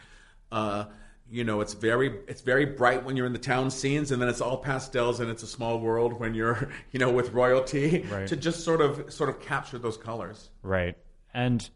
Uh, 0.51 0.85
you 1.29 1.43
know, 1.43 1.61
it's 1.61 1.73
very 1.73 2.19
it's 2.27 2.41
very 2.41 2.65
bright 2.65 3.03
when 3.03 3.17
you're 3.17 3.25
in 3.25 3.33
the 3.33 3.39
town 3.39 3.71
scenes, 3.71 4.11
and 4.11 4.21
then 4.21 4.29
it's 4.29 4.41
all 4.41 4.57
pastels, 4.57 5.19
and 5.19 5.29
it's 5.29 5.43
a 5.43 5.47
small 5.47 5.79
world 5.79 6.19
when 6.19 6.33
you're 6.33 6.69
you 6.91 6.99
know 6.99 7.11
with 7.11 7.33
royalty. 7.33 8.05
Right. 8.09 8.27
To 8.27 8.35
just 8.35 8.63
sort 8.63 8.81
of 8.81 9.11
sort 9.11 9.29
of 9.29 9.39
capture 9.41 9.77
those 9.77 9.97
colors. 9.97 10.49
Right. 10.61 10.97
And 11.33 11.67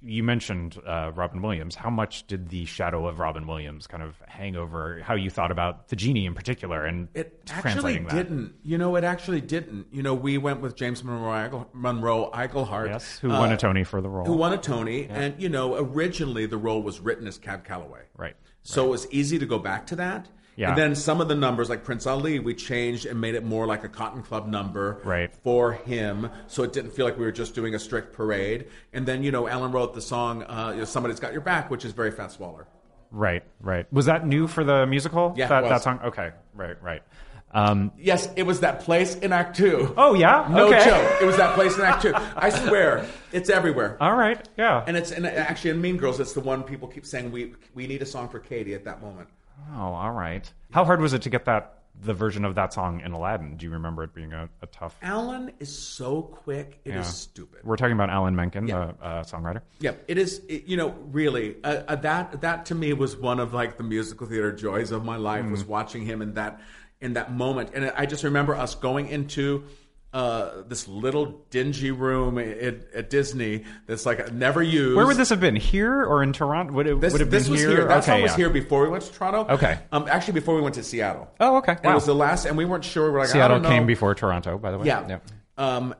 you 0.00 0.22
mentioned 0.22 0.78
uh, 0.86 1.10
Robin 1.14 1.42
Williams. 1.42 1.74
How 1.74 1.90
much 1.90 2.26
did 2.28 2.50
the 2.50 2.64
shadow 2.66 3.06
of 3.08 3.18
Robin 3.18 3.46
Williams 3.46 3.86
kind 3.86 4.02
of 4.02 4.14
hang 4.26 4.54
over 4.54 5.00
how 5.02 5.14
you 5.14 5.28
thought 5.28 5.50
about 5.50 5.88
the 5.88 5.96
genie 5.96 6.24
in 6.24 6.34
particular 6.34 6.84
and 6.84 7.08
It 7.14 7.42
actually 7.50 7.62
translating 7.62 8.04
that? 8.04 8.14
didn't. 8.14 8.54
You 8.62 8.78
know, 8.78 8.94
it 8.96 9.02
actually 9.04 9.40
didn't. 9.40 9.88
You 9.90 10.02
know, 10.02 10.14
we 10.14 10.38
went 10.38 10.60
with 10.60 10.76
James 10.76 11.02
Monroe, 11.02 11.66
Monroe 11.72 12.30
Iglehart. 12.32 12.88
Yes, 12.88 13.18
who 13.18 13.28
won 13.28 13.50
uh, 13.50 13.54
a 13.54 13.56
Tony 13.56 13.82
for 13.82 14.00
the 14.00 14.08
role. 14.08 14.24
Who 14.24 14.34
won 14.34 14.52
a 14.52 14.58
Tony. 14.58 15.08
And, 15.08 15.40
you 15.40 15.48
know, 15.48 15.74
originally 15.74 16.46
the 16.46 16.58
role 16.58 16.82
was 16.82 17.00
written 17.00 17.26
as 17.26 17.36
Cab 17.36 17.64
Calloway. 17.64 18.02
Right. 18.16 18.36
So 18.62 18.84
it 18.86 18.88
was 18.90 19.10
easy 19.10 19.38
to 19.38 19.46
go 19.46 19.58
back 19.58 19.86
to 19.88 19.96
that. 19.96 20.28
Yeah. 20.56 20.70
And 20.70 20.78
then 20.78 20.94
some 20.96 21.20
of 21.20 21.28
the 21.28 21.36
numbers, 21.36 21.70
like 21.70 21.84
Prince 21.84 22.04
Ali, 22.04 22.40
we 22.40 22.52
changed 22.52 23.06
and 23.06 23.20
made 23.20 23.36
it 23.36 23.44
more 23.44 23.64
like 23.64 23.84
a 23.84 23.88
Cotton 23.88 24.22
Club 24.22 24.48
number 24.48 25.00
Right. 25.04 25.32
for 25.44 25.72
him, 25.72 26.30
so 26.48 26.64
it 26.64 26.72
didn't 26.72 26.90
feel 26.90 27.04
like 27.04 27.16
we 27.16 27.24
were 27.24 27.30
just 27.30 27.54
doing 27.54 27.76
a 27.76 27.78
strict 27.78 28.12
parade. 28.12 28.66
And 28.92 29.06
then, 29.06 29.22
you 29.22 29.30
know, 29.30 29.46
Alan 29.46 29.70
wrote 29.70 29.94
the 29.94 30.00
song 30.00 30.42
uh, 30.42 30.70
you 30.72 30.80
know, 30.80 30.84
"Somebody's 30.84 31.20
Got 31.20 31.30
Your 31.32 31.42
Back," 31.42 31.70
which 31.70 31.84
is 31.84 31.92
very 31.92 32.10
Fats 32.10 32.40
Waller. 32.40 32.66
Right, 33.12 33.44
right. 33.60 33.86
Was 33.92 34.06
that 34.06 34.26
new 34.26 34.48
for 34.48 34.64
the 34.64 34.84
musical? 34.84 35.32
Yeah, 35.36 35.46
that, 35.46 35.62
that 35.62 35.82
song. 35.82 36.00
Okay, 36.04 36.32
right, 36.54 36.76
right. 36.82 37.02
Um, 37.52 37.92
Yes, 37.98 38.28
it 38.36 38.42
was 38.44 38.60
that 38.60 38.80
place 38.80 39.14
in 39.16 39.32
Act 39.32 39.56
Two. 39.56 39.94
oh 39.96 40.14
yeah, 40.14 40.46
No 40.50 40.68
okay. 40.68 40.84
joke. 40.84 41.22
It 41.22 41.24
was 41.24 41.36
that 41.38 41.54
place 41.54 41.76
in 41.78 41.84
Act 41.84 42.02
Two. 42.02 42.12
I 42.14 42.50
swear, 42.50 43.06
it's 43.32 43.48
everywhere. 43.50 43.96
All 44.00 44.14
right, 44.14 44.46
yeah. 44.58 44.84
And 44.86 44.96
it's 44.96 45.10
and 45.12 45.26
actually 45.26 45.70
in 45.70 45.80
Mean 45.80 45.96
Girls, 45.96 46.20
it's 46.20 46.32
the 46.34 46.40
one 46.40 46.62
people 46.62 46.88
keep 46.88 47.06
saying 47.06 47.30
we 47.32 47.54
we 47.74 47.86
need 47.86 48.02
a 48.02 48.06
song 48.06 48.28
for 48.28 48.38
Cady 48.38 48.74
at 48.74 48.84
that 48.84 49.00
moment. 49.02 49.28
oh, 49.74 49.80
all 49.80 50.12
right. 50.12 50.50
How 50.72 50.84
hard 50.84 51.00
was 51.00 51.14
it 51.14 51.22
to 51.22 51.30
get 51.30 51.46
that 51.46 51.74
the 52.00 52.14
version 52.14 52.44
of 52.44 52.54
that 52.54 52.72
song 52.72 53.00
in 53.00 53.10
Aladdin? 53.12 53.56
Do 53.56 53.66
you 53.66 53.72
remember 53.72 54.04
it 54.04 54.14
being 54.14 54.32
a, 54.32 54.48
a 54.62 54.66
tough? 54.66 54.94
Alan 55.02 55.50
is 55.58 55.76
so 55.76 56.20
quick; 56.22 56.78
it 56.84 56.90
is 56.90 56.94
Yeah. 56.94 57.02
stupid. 57.02 57.60
We're 57.64 57.76
talking 57.76 57.94
about 57.94 58.10
Alan 58.10 58.36
Menken, 58.36 58.68
Yeah. 58.68 58.92
the 59.00 59.04
uh, 59.04 59.24
songwriter. 59.24 59.62
Yeah, 59.80 59.92
it 60.06 60.18
is. 60.18 60.42
It, 60.48 60.64
you 60.66 60.76
know, 60.76 60.90
really, 61.10 61.56
uh, 61.64 61.82
uh, 61.88 61.96
that 61.96 62.42
that 62.42 62.66
to 62.66 62.74
me 62.74 62.92
was 62.92 63.16
one 63.16 63.40
of 63.40 63.54
like 63.54 63.78
the 63.78 63.82
musical 63.84 64.26
theater 64.26 64.52
joys 64.52 64.92
of 64.92 65.04
my 65.04 65.16
life 65.16 65.46
was 65.46 65.64
Mm. 65.64 65.68
watching 65.68 66.04
him 66.04 66.20
in 66.22 66.34
that 66.34 66.60
in 67.00 67.14
that 67.14 67.32
moment. 67.32 67.70
And 67.74 67.92
I 67.96 68.06
just 68.06 68.24
remember 68.24 68.54
us 68.54 68.74
going 68.74 69.08
into 69.08 69.64
uh, 70.12 70.62
this 70.66 70.88
little 70.88 71.44
dingy 71.50 71.90
room 71.90 72.38
at, 72.38 72.92
at 72.94 73.10
Disney 73.10 73.64
that's 73.86 74.06
like 74.06 74.32
never 74.32 74.62
used. 74.62 74.96
Where 74.96 75.06
would 75.06 75.16
this 75.18 75.28
have 75.28 75.40
been? 75.40 75.54
Here 75.56 76.02
or 76.02 76.22
in 76.22 76.32
Toronto? 76.32 76.72
Would 76.72 76.86
it, 76.86 77.00
This, 77.00 77.12
would 77.12 77.20
it 77.20 77.24
have 77.24 77.30
this 77.30 77.44
been 77.44 77.52
was 77.52 77.60
here? 77.60 77.70
here. 77.70 77.84
That 77.84 78.02
okay, 78.04 78.22
was 78.22 78.30
yeah. 78.32 78.36
here 78.36 78.50
before 78.50 78.82
we 78.84 78.88
went 78.88 79.04
to 79.04 79.12
Toronto. 79.12 79.46
Okay. 79.54 79.78
Um, 79.92 80.06
actually, 80.10 80.34
before 80.34 80.54
we 80.54 80.62
went 80.62 80.74
to 80.76 80.82
Seattle. 80.82 81.28
Oh, 81.40 81.58
okay. 81.58 81.76
Wow. 81.84 81.92
it 81.92 81.94
was 81.94 82.06
the 82.06 82.14
last, 82.14 82.46
and 82.46 82.56
we 82.56 82.64
weren't 82.64 82.84
sure. 82.84 83.06
We 83.06 83.10
were 83.12 83.18
like, 83.20 83.28
I 83.28 83.32
Seattle 83.32 83.56
don't 83.56 83.64
know. 83.64 83.68
came 83.68 83.86
before 83.86 84.14
Toronto, 84.14 84.56
by 84.58 84.70
the 84.70 84.78
way. 84.78 84.86
Yeah. 84.86 85.18
Um, 85.58 85.94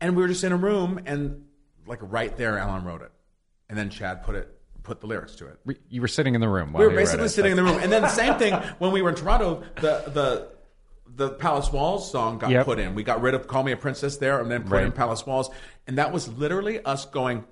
and 0.00 0.16
we 0.16 0.22
were 0.22 0.28
just 0.28 0.42
in 0.44 0.52
a 0.52 0.56
room, 0.56 1.00
and 1.06 1.44
like 1.86 2.00
right 2.02 2.36
there, 2.36 2.58
Alan 2.58 2.84
wrote 2.84 3.02
it, 3.02 3.12
and 3.68 3.78
then 3.78 3.88
Chad 3.90 4.24
put 4.24 4.34
it, 4.34 4.57
put 4.88 5.00
the 5.00 5.06
lyrics 5.06 5.34
to 5.36 5.46
it. 5.46 5.78
You 5.88 6.00
were 6.00 6.08
sitting 6.08 6.34
in 6.34 6.40
the 6.40 6.48
room. 6.48 6.72
We 6.72 6.84
were 6.86 6.90
basically 6.94 7.26
it. 7.26 7.30
sitting 7.30 7.52
in 7.52 7.56
the 7.56 7.62
room, 7.64 7.78
and 7.80 7.92
then 7.92 8.02
the 8.02 8.08
same 8.08 8.34
thing 8.38 8.54
when 8.78 8.90
we 8.92 9.02
were 9.02 9.10
in 9.10 9.14
Toronto. 9.14 9.62
The 9.76 10.02
the 10.08 10.48
the 11.14 11.30
Palace 11.30 11.70
Walls 11.72 12.10
song 12.10 12.38
got 12.38 12.50
Yep. 12.50 12.64
put 12.66 12.78
in. 12.78 12.94
We 12.94 13.02
got 13.02 13.20
rid 13.20 13.34
of 13.34 13.46
"Call 13.46 13.62
Me 13.62 13.72
a 13.72 13.76
Princess" 13.76 14.16
there, 14.16 14.40
and 14.40 14.50
then 14.50 14.62
put 14.62 14.72
Right. 14.72 14.84
in 14.84 14.92
Palace 14.92 15.24
Walls, 15.26 15.50
and 15.86 15.98
that 15.98 16.12
was 16.12 16.28
literally 16.28 16.82
us 16.84 17.04
going. 17.06 17.44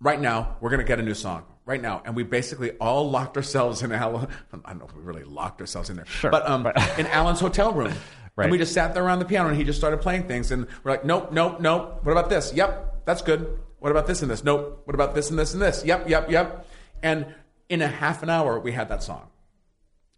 Right 0.00 0.20
now, 0.20 0.56
we're 0.60 0.70
going 0.70 0.80
to 0.80 0.86
get 0.86 0.98
a 0.98 1.02
new 1.02 1.14
song. 1.14 1.44
Right 1.66 1.80
now, 1.80 2.02
and 2.04 2.14
we 2.14 2.24
basically 2.24 2.72
all 2.72 3.10
locked 3.10 3.38
ourselves 3.38 3.82
in 3.82 3.90
Alan. 3.90 4.28
I 4.52 4.70
don't 4.70 4.78
know 4.80 4.84
if 4.84 4.94
we 4.94 5.02
really 5.02 5.24
locked 5.24 5.62
ourselves 5.62 5.88
in 5.88 5.96
there, 5.96 6.04
Sure, 6.04 6.30
but 6.30 6.46
um, 6.48 6.62
but- 6.62 6.76
in 6.98 7.06
Alan's 7.06 7.40
hotel 7.40 7.72
room. 7.72 7.88
Right. 7.88 7.96
And 8.46 8.50
we 8.52 8.58
just 8.58 8.74
sat 8.74 8.92
there 8.94 9.04
around 9.04 9.20
the 9.20 9.24
piano, 9.24 9.48
and 9.48 9.56
he 9.56 9.62
just 9.64 9.78
started 9.78 10.00
playing 10.02 10.24
things, 10.24 10.50
and 10.50 10.66
we're 10.82 10.90
like, 10.90 11.04
nope, 11.04 11.30
nope, 11.32 11.60
nope. 11.60 12.00
What 12.04 12.10
about 12.12 12.28
this? 12.28 12.52
Yep, 12.52 13.04
that's 13.06 13.22
good. 13.22 13.60
What 13.84 13.90
about 13.90 14.06
this 14.06 14.22
and 14.22 14.30
this? 14.30 14.42
Nope. 14.42 14.80
What 14.86 14.94
about 14.94 15.14
this 15.14 15.28
and 15.28 15.38
this 15.38 15.52
and 15.52 15.60
this? 15.60 15.84
Yep, 15.84 16.08
yep, 16.08 16.30
yep. 16.30 16.66
And 17.02 17.26
in 17.68 17.82
a 17.82 17.86
half 17.86 18.22
an 18.22 18.30
hour, 18.30 18.58
we 18.58 18.72
had 18.72 18.88
that 18.88 19.02
song. 19.02 19.28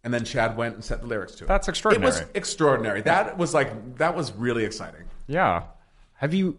And 0.05 0.13
then 0.13 0.23
Chad 0.23 0.55
went 0.55 0.75
and 0.75 0.85
set 0.85 1.01
the 1.01 1.05
lyrics 1.05 1.35
to 1.35 1.43
it. 1.43 1.47
That's 1.49 1.67
extraordinary. 1.67 2.09
It 2.09 2.21
was 2.21 2.23
extraordinary. 2.33 3.01
That 3.01 3.37
was 3.37 3.53
like 3.53 3.97
that 3.97 4.15
was 4.15 4.31
really 4.31 4.63
exciting. 4.63 5.03
Yeah. 5.27 5.63
Have 6.13 6.33
you? 6.33 6.57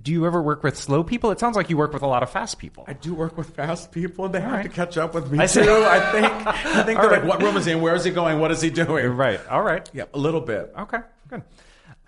Do 0.00 0.12
you 0.12 0.24
ever 0.24 0.40
work 0.40 0.62
with 0.62 0.78
slow 0.78 1.04
people? 1.04 1.30
It 1.30 1.38
sounds 1.38 1.56
like 1.56 1.68
you 1.68 1.76
work 1.76 1.92
with 1.92 2.00
a 2.00 2.06
lot 2.06 2.22
of 2.22 2.30
fast 2.30 2.58
people. 2.58 2.84
I 2.88 2.94
do 2.94 3.12
work 3.12 3.36
with 3.36 3.50
fast 3.50 3.92
people, 3.92 4.24
and 4.24 4.34
they 4.34 4.40
have 4.40 4.50
right. 4.50 4.62
to 4.62 4.70
catch 4.70 4.96
up 4.96 5.12
with 5.12 5.30
me 5.30 5.40
I 5.40 5.46
too. 5.46 5.60
I 5.60 6.00
think. 6.10 6.24
I 6.46 6.82
think 6.84 7.00
All 7.00 7.02
they're 7.02 7.20
right. 7.20 7.22
like, 7.22 7.28
"What 7.28 7.42
room 7.42 7.58
is 7.58 7.66
he 7.66 7.72
in? 7.72 7.82
Where 7.82 7.94
is 7.94 8.04
he 8.04 8.12
going? 8.12 8.38
What 8.38 8.50
is 8.50 8.62
he 8.62 8.70
doing?" 8.70 9.08
Right. 9.08 9.46
All 9.48 9.60
right. 9.60 9.86
Yeah, 9.92 10.04
a 10.14 10.18
little 10.18 10.40
bit. 10.40 10.72
Okay. 10.78 11.00
Good. 11.28 11.42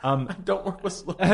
Um, 0.04 0.28
Don't 0.42 0.66
work 0.66 0.82
with 0.82 0.94
slow. 0.94 1.14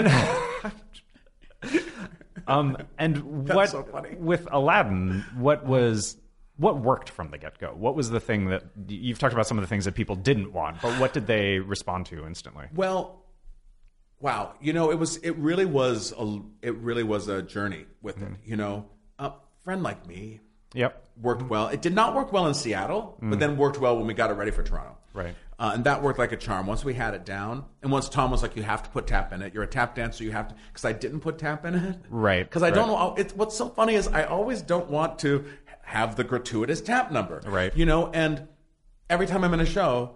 um, 2.49 2.77
and 2.99 3.23
what 3.49 3.69
so 3.71 3.87
with 4.19 4.49
Aladdin? 4.51 5.25
What 5.37 5.65
was 5.67 6.17
what 6.57 6.79
worked 6.81 7.09
from 7.11 7.31
the 7.31 7.39
get 7.39 7.59
go? 7.59 7.69
What 7.77 7.95
was 7.95 8.11
the 8.11 8.19
thing 8.21 8.49
that 8.49 8.65
you've 8.89 9.19
talked 9.19 9.33
about? 9.33 9.47
Some 9.47 9.59
of 9.59 9.63
the 9.63 9.69
things 9.69 9.85
that 9.85 9.95
people 9.95 10.17
didn't 10.17 10.53
want, 10.53 10.81
but 10.83 10.99
what 11.01 11.13
did 11.13 11.27
they 11.27 11.59
respond 11.61 12.07
to 12.07 12.27
instantly? 12.27 12.67
Well, 12.75 13.23
wow. 14.21 14.55
You 14.61 14.73
know, 14.73 14.91
it 14.91 14.99
was 14.99 15.17
it 15.19 15.37
really 15.37 15.67
was 15.67 16.13
a 16.19 16.41
it 16.63 16.75
really 16.77 17.03
was 17.05 17.29
a 17.29 17.43
journey 17.43 17.85
with 18.03 18.17
Mm-hmm. 18.17 18.35
it. 18.35 18.41
You 18.45 18.57
know, 18.57 18.87
a 19.19 19.33
friend 19.65 19.83
like 19.83 20.07
me 20.07 20.41
Yep. 20.75 21.03
worked 21.23 21.43
well. 21.43 21.69
It 21.69 21.81
did 21.81 21.95
not 21.95 22.15
work 22.15 22.31
well 22.33 22.47
in 22.47 22.55
Seattle, 22.55 23.17
but 23.23 23.39
then 23.39 23.57
worked 23.57 23.79
well 23.81 23.97
when 23.97 24.07
we 24.07 24.13
got 24.15 24.31
it 24.31 24.35
ready 24.35 24.51
for 24.51 24.63
Toronto. 24.63 24.91
Mm. 25.15 25.19
Right. 25.25 25.35
Uh, 25.59 25.73
and 25.75 25.85
that 25.85 26.03
worked 26.03 26.19
like 26.21 26.31
a 26.31 26.37
charm. 26.37 26.67
Once 26.67 26.85
we 26.85 26.95
had 26.95 27.15
it 27.15 27.25
down, 27.25 27.65
and 27.83 27.91
once 27.91 28.09
Tom 28.09 28.31
was 28.31 28.43
like, 28.43 28.55
"You 28.57 28.63
have 28.63 28.83
to 28.85 28.91
put 28.91 29.07
tap 29.09 29.33
in 29.33 29.43
it. 29.43 29.53
You're 29.55 29.65
a 29.65 29.67
tap 29.69 29.95
dancer. 29.97 30.23
You 30.23 30.31
have 30.31 30.49
to." 30.49 30.55
Because 30.69 30.85
I 30.85 30.93
didn't 30.93 31.21
put 31.21 31.39
tap 31.39 31.65
in 31.65 31.75
it. 31.75 31.97
Right, 32.11 32.45
Because 32.45 32.63
I 32.63 32.71
don't 32.71 32.87
know. 32.89 33.15
It's 33.19 33.35
what's 33.35 33.57
so 33.57 33.69
funny 33.69 33.95
is 33.95 34.07
I 34.09 34.23
always 34.25 34.63
don't 34.63 34.89
want 34.89 35.19
to 35.21 35.45
have 35.83 36.15
the 36.17 36.23
gratuitous 36.25 36.81
tap 36.81 37.11
number. 37.11 37.41
Right. 37.45 37.77
You 37.77 37.87
know, 37.87 38.09
and 38.13 38.47
every 39.11 39.27
time 39.27 39.43
I'm 39.43 39.53
in 39.55 39.61
a 39.61 39.67
show, 39.67 40.15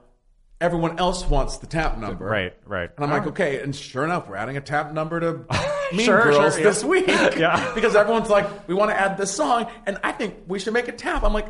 everyone 0.60 0.98
else 1.00 1.26
wants 1.28 1.56
the 1.58 1.66
tap 1.66 1.98
number. 1.98 2.24
Right. 2.24 2.54
Right. 2.64 2.90
And 2.94 3.04
I'm 3.04 3.10
like, 3.10 3.22
right. 3.22 3.28
okay, 3.30 3.60
and 3.62 3.74
sure 3.74 4.04
enough, 4.04 4.28
we're 4.28 4.36
adding 4.36 4.56
a 4.56 4.60
tap 4.60 4.92
number 4.92 5.18
to 5.18 5.32
Mean 5.92 6.06
Sure, 6.06 6.22
Girls 6.22 6.54
sure, 6.54 6.62
this 6.62 6.82
yeah. 6.84 6.88
week. 6.88 7.06
Yeah. 7.08 7.74
because 7.74 7.96
everyone's 7.96 8.30
like, 8.30 8.68
we 8.68 8.74
want 8.74 8.90
to 8.92 9.00
add 9.00 9.16
this 9.18 9.34
song, 9.34 9.66
and 9.86 9.98
I 10.04 10.12
think 10.12 10.36
we 10.46 10.58
should 10.60 10.72
make 10.72 10.86
a 10.88 10.92
tap. 10.92 11.24
I'm 11.24 11.32
like, 11.32 11.48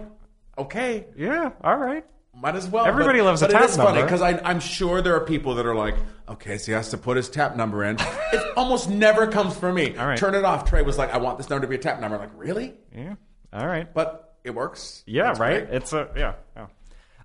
okay, 0.57 1.07
Yeah. 1.15 1.51
All 1.63 1.77
right. 1.77 2.07
Might 2.35 2.55
as 2.57 2.68
well. 2.68 2.87
Everybody 2.87 3.18
but, 3.21 3.27
loves 3.27 3.42
a 3.42 3.47
but 3.47 3.53
tap 3.53 3.62
it 3.62 3.71
is 3.71 3.77
funny 3.77 3.99
number. 4.01 4.03
because 4.05 4.23
I'm 4.23 4.61
sure 4.61 5.03
there 5.03 5.14
are 5.14 5.25
people 5.25 5.55
that 5.57 5.66
are 5.66 5.75
like, 5.75 5.97
okay, 6.29 6.59
so 6.59 6.66
he 6.66 6.73
has 6.73 6.90
to 6.90 6.99
put 6.99 7.16
his 7.16 7.29
tap 7.29 7.57
number 7.57 7.85
in. 7.85 7.97
it 8.33 8.57
almost 8.57 8.88
never 8.88 9.27
comes 9.27 9.57
for 9.57 9.73
me. 9.73 9.97
All 9.97 10.07
right. 10.07 10.18
Turn 10.18 10.35
it 10.35 10.45
off. 10.45 10.64
Trey 10.64 10.83
was 10.83 10.99
like, 10.99 11.12
I 11.12 11.18
want 11.18 11.38
this 11.38 11.51
number 11.51 11.66
to 11.66 11.68
be 11.68 11.77
a 11.77 11.79
tap 11.79 12.01
number. 12.01 12.16
I'm 12.16 12.23
like, 12.23 12.31
really? 12.37 12.75
Yeah. 12.95 13.14
All 13.53 13.66
right. 13.66 13.92
But 13.92 14.37
it 14.45 14.51
works. 14.55 15.03
Yeah, 15.07 15.31
It's 15.31 15.40
right. 15.40 15.66
great. 15.66 15.77
It's 15.77 15.92
a 15.92 16.09
yeah. 16.16 16.35
yeah. 16.57 16.66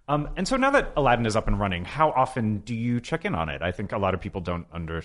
Um, 0.10 0.30
and 0.38 0.48
so 0.48 0.56
now 0.56 0.70
that 0.72 0.94
Aladdin 0.96 1.26
is 1.26 1.36
up 1.36 1.48
and 1.48 1.60
running, 1.60 1.84
how 1.84 2.12
often 2.12 2.60
do 2.60 2.74
you 2.74 3.02
check 3.02 3.26
in 3.26 3.36
on 3.36 3.50
it? 3.50 3.62
I 3.62 3.72
think 3.74 3.92
a 3.92 3.98
lot 3.98 4.14
of 4.14 4.22
people 4.22 4.40
don't 4.40 4.66
under 4.72 5.04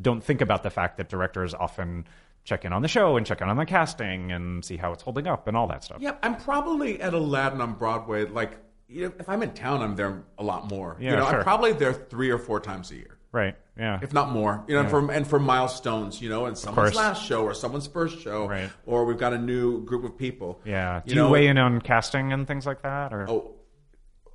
don't 0.00 0.22
think 0.22 0.40
about 0.42 0.62
the 0.62 0.70
fact 0.70 0.98
that 0.98 1.08
directors 1.08 1.54
often 1.54 2.06
check 2.44 2.64
in 2.64 2.72
on 2.72 2.82
the 2.82 2.88
show 2.88 3.16
and 3.16 3.26
check 3.26 3.40
in 3.40 3.48
on 3.48 3.56
the 3.56 3.64
casting 3.66 4.32
and 4.32 4.64
see 4.64 4.76
how 4.76 4.92
it's 4.92 5.02
holding 5.02 5.26
up 5.26 5.48
and 5.48 5.56
all 5.56 5.66
that 5.68 5.82
stuff. 5.84 5.98
Yeah, 6.00 6.16
I'm 6.22 6.36
probably 6.36 7.00
at 7.00 7.12
Aladdin 7.14 7.60
on 7.60 7.74
Broadway. 7.74 8.26
Like, 8.26 8.58
you 8.88 9.06
know, 9.06 9.12
if 9.18 9.28
I'm 9.28 9.42
in 9.42 9.52
town, 9.52 9.82
I'm 9.82 9.96
there 9.96 10.22
a 10.38 10.42
lot 10.44 10.70
more. 10.70 10.96
Yeah, 11.00 11.10
you 11.10 11.16
know, 11.16 11.28
sure. 11.28 11.38
I'm 11.38 11.42
probably 11.44 11.72
there 11.72 11.92
three 11.92 12.30
or 12.30 12.38
four 12.38 12.60
times 12.60 12.90
a 12.90 12.96
year, 12.96 13.18
Right. 13.32 13.56
Yeah. 13.76 13.98
if 14.02 14.12
not 14.12 14.30
more. 14.30 14.64
You 14.68 14.74
know, 14.74 14.80
and 14.82 14.90
for 14.90 15.10
and 15.12 15.26
for 15.26 15.38
milestones. 15.38 16.22
You 16.22 16.28
know, 16.30 16.46
and 16.46 16.56
someone's 16.56 16.94
last 16.94 17.24
show 17.24 17.42
or 17.44 17.52
someone's 17.54 17.86
first 17.86 18.20
show, 18.20 18.48
Right. 18.48 18.70
or 18.86 19.04
we've 19.04 19.18
got 19.18 19.32
a 19.32 19.38
new 19.38 19.84
group 19.84 20.04
of 20.04 20.16
people. 20.16 20.60
yeah. 20.64 21.02
Do 21.04 21.14
you 21.14 21.16
you, 21.20 21.24
know, 21.26 21.30
weigh 21.30 21.48
in 21.48 21.58
on 21.58 21.80
casting 21.80 22.32
and 22.32 22.46
things 22.46 22.64
like 22.66 22.82
that, 22.82 23.12
or 23.12 23.26
Oh, 23.28 23.52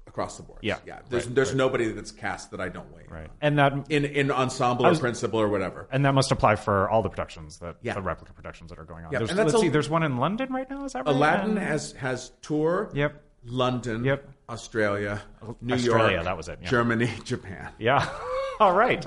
across 0.07 0.35
the 0.35 0.43
board. 0.43 0.59
Yeah, 0.61 0.77
yeah. 0.85 0.99
There's 1.09 1.25
right, 1.25 1.35
there's 1.35 1.49
right. 1.51 1.57
nobody 1.57 1.89
that's 1.93 2.11
cast 2.11 2.51
that 2.51 2.59
I 2.59 2.67
don't 2.67 2.93
weigh 2.93 3.05
in 3.07 3.09
right? 3.13 3.23
on. 3.29 3.35
And 3.41 3.57
that 3.59 3.73
in 3.89 4.03
in 4.03 4.29
ensemble 4.31 4.83
was- 4.85 4.97
or 4.99 5.01
principal 5.01 5.39
or 5.39 5.47
whatever. 5.47 5.87
and 5.91 6.03
that 6.05 6.13
must 6.13 6.31
apply 6.33 6.57
for 6.57 6.89
all 6.89 7.01
the 7.01 7.09
productions 7.09 7.59
that 7.59 7.77
Yeah. 7.81 7.93
the 7.93 8.01
replica 8.01 8.33
productions 8.33 8.69
that 8.71 8.79
are 8.79 8.83
going 8.83 9.05
on. 9.05 9.13
Yeah, 9.13 9.19
There's, 9.19 9.33
let's 9.33 9.53
a- 9.53 9.59
see. 9.59 9.69
There's 9.69 9.89
one 9.89 10.03
in 10.03 10.17
London 10.17 10.51
right 10.51 10.69
now. 10.69 10.83
Is 10.83 10.91
that 10.93 11.05
right? 11.05 11.15
Aladdin 11.15 11.55
has 11.55 11.93
has 11.93 12.31
tour. 12.41 12.89
Yep. 12.93 13.23
London. 13.45 14.03
Yep. 14.03 14.29
Australia. 14.51 15.21
Oh, 15.41 15.55
New 15.61 15.73
Australia, 15.75 16.13
York. 16.15 16.25
that 16.25 16.37
was 16.37 16.47
it, 16.49 16.59
yeah. 16.61 16.69
Germany. 16.69 17.09
Japan. 17.23 17.69
Yeah. 17.79 18.07
all 18.59 18.73
right. 18.73 19.05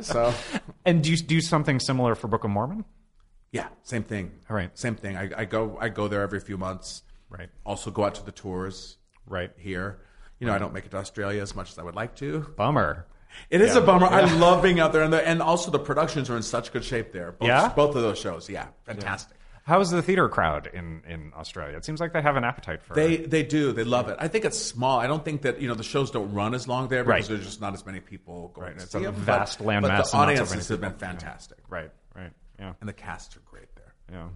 So 0.00 0.32
And 0.84 1.02
do 1.04 1.10
you 1.10 1.16
do 1.16 1.40
something 1.40 1.78
similar 1.80 2.14
for 2.14 2.28
Book 2.28 2.44
of 2.44 2.50
Mormon? 2.50 2.84
yeah, 3.52 3.68
same 3.82 4.02
thing. 4.02 4.32
All 4.50 4.56
right. 4.56 4.76
Same 4.78 4.96
thing. 4.96 5.16
I, 5.16 5.30
I 5.36 5.44
go 5.44 5.78
I 5.80 5.88
go 5.88 6.08
there 6.08 6.22
every 6.22 6.40
few 6.40 6.58
months. 6.58 7.02
Right. 7.30 7.48
Also 7.64 7.90
go 7.90 8.04
out 8.04 8.14
to 8.16 8.24
the 8.24 8.32
tours 8.32 8.96
Right. 9.26 9.50
here. 9.56 9.98
You 10.38 10.46
know, 10.46 10.52
I 10.54 10.58
don't 10.58 10.72
make 10.74 10.84
it 10.84 10.90
to 10.90 10.98
Australia 10.98 11.40
as 11.42 11.54
much 11.54 11.70
as 11.72 11.78
I 11.78 11.82
would 11.82 11.94
like 11.94 12.14
to. 12.16 12.40
Bummer. 12.56 13.06
It 13.50 13.60
is 13.60 13.74
a 13.76 13.80
bummer. 13.80 14.06
I 14.06 14.22
love 14.34 14.62
being 14.62 14.80
out 14.80 14.92
there, 14.92 15.02
and, 15.02 15.12
the, 15.12 15.26
and 15.26 15.42
also 15.42 15.70
the 15.70 15.78
productions 15.78 16.30
are 16.30 16.36
in 16.36 16.42
such 16.42 16.72
good 16.72 16.84
shape 16.84 17.12
there. 17.12 17.32
Both, 17.32 17.48
Yeah? 17.48 17.68
both 17.68 17.94
of 17.96 18.02
those 18.02 18.18
shows. 18.18 18.48
Yeah, 18.48 18.66
fantastic. 18.84 19.36
How's 19.66 19.90
the 19.90 20.00
theater 20.00 20.28
crowd 20.28 20.70
in, 20.72 21.02
in 21.08 21.32
Australia? 21.36 21.76
It 21.76 21.84
seems 21.84 21.98
like 21.98 22.12
they 22.12 22.22
have 22.22 22.36
an 22.36 22.44
appetite 22.44 22.82
for 22.82 22.92
it. 22.92 22.96
They 22.96 23.16
they 23.16 23.42
do. 23.42 23.72
They 23.72 23.82
love 23.82 24.08
it. 24.08 24.16
I 24.20 24.28
think 24.28 24.44
it's 24.44 24.58
small. 24.58 25.00
I 25.00 25.08
don't 25.08 25.24
think 25.24 25.42
that 25.42 25.60
you 25.60 25.66
know 25.66 25.74
the 25.74 25.82
shows 25.82 26.12
don't 26.12 26.32
run 26.32 26.54
as 26.54 26.68
long 26.68 26.86
there 26.86 27.02
because 27.02 27.28
Right. 27.28 27.36
there's 27.36 27.44
just 27.46 27.60
not 27.60 27.74
as 27.74 27.84
many 27.84 27.98
people 27.98 28.52
going 28.54 28.68
Right. 28.68 28.76
to 28.78 28.82
It's 28.84 28.92
see 28.92 28.98
a 29.04 29.10
them. 29.10 29.14
vast 29.16 29.58
but, 29.58 29.66
land 29.66 29.82
but 29.82 29.88
the 29.88 29.92
and 29.94 29.98
not 29.98 30.06
so 30.06 30.18
audiences 30.18 30.68
have 30.68 30.80
been 30.80 30.94
fantastic, 30.94 31.58
Right. 31.68 31.90
Right. 32.14 32.30
Yeah. 32.60 32.74
and 32.80 32.88
the 32.88 32.92
casts 32.92 33.36
are 33.36 33.40
great 33.40 33.74
there. 33.74 33.92
Yeah. 34.12 34.28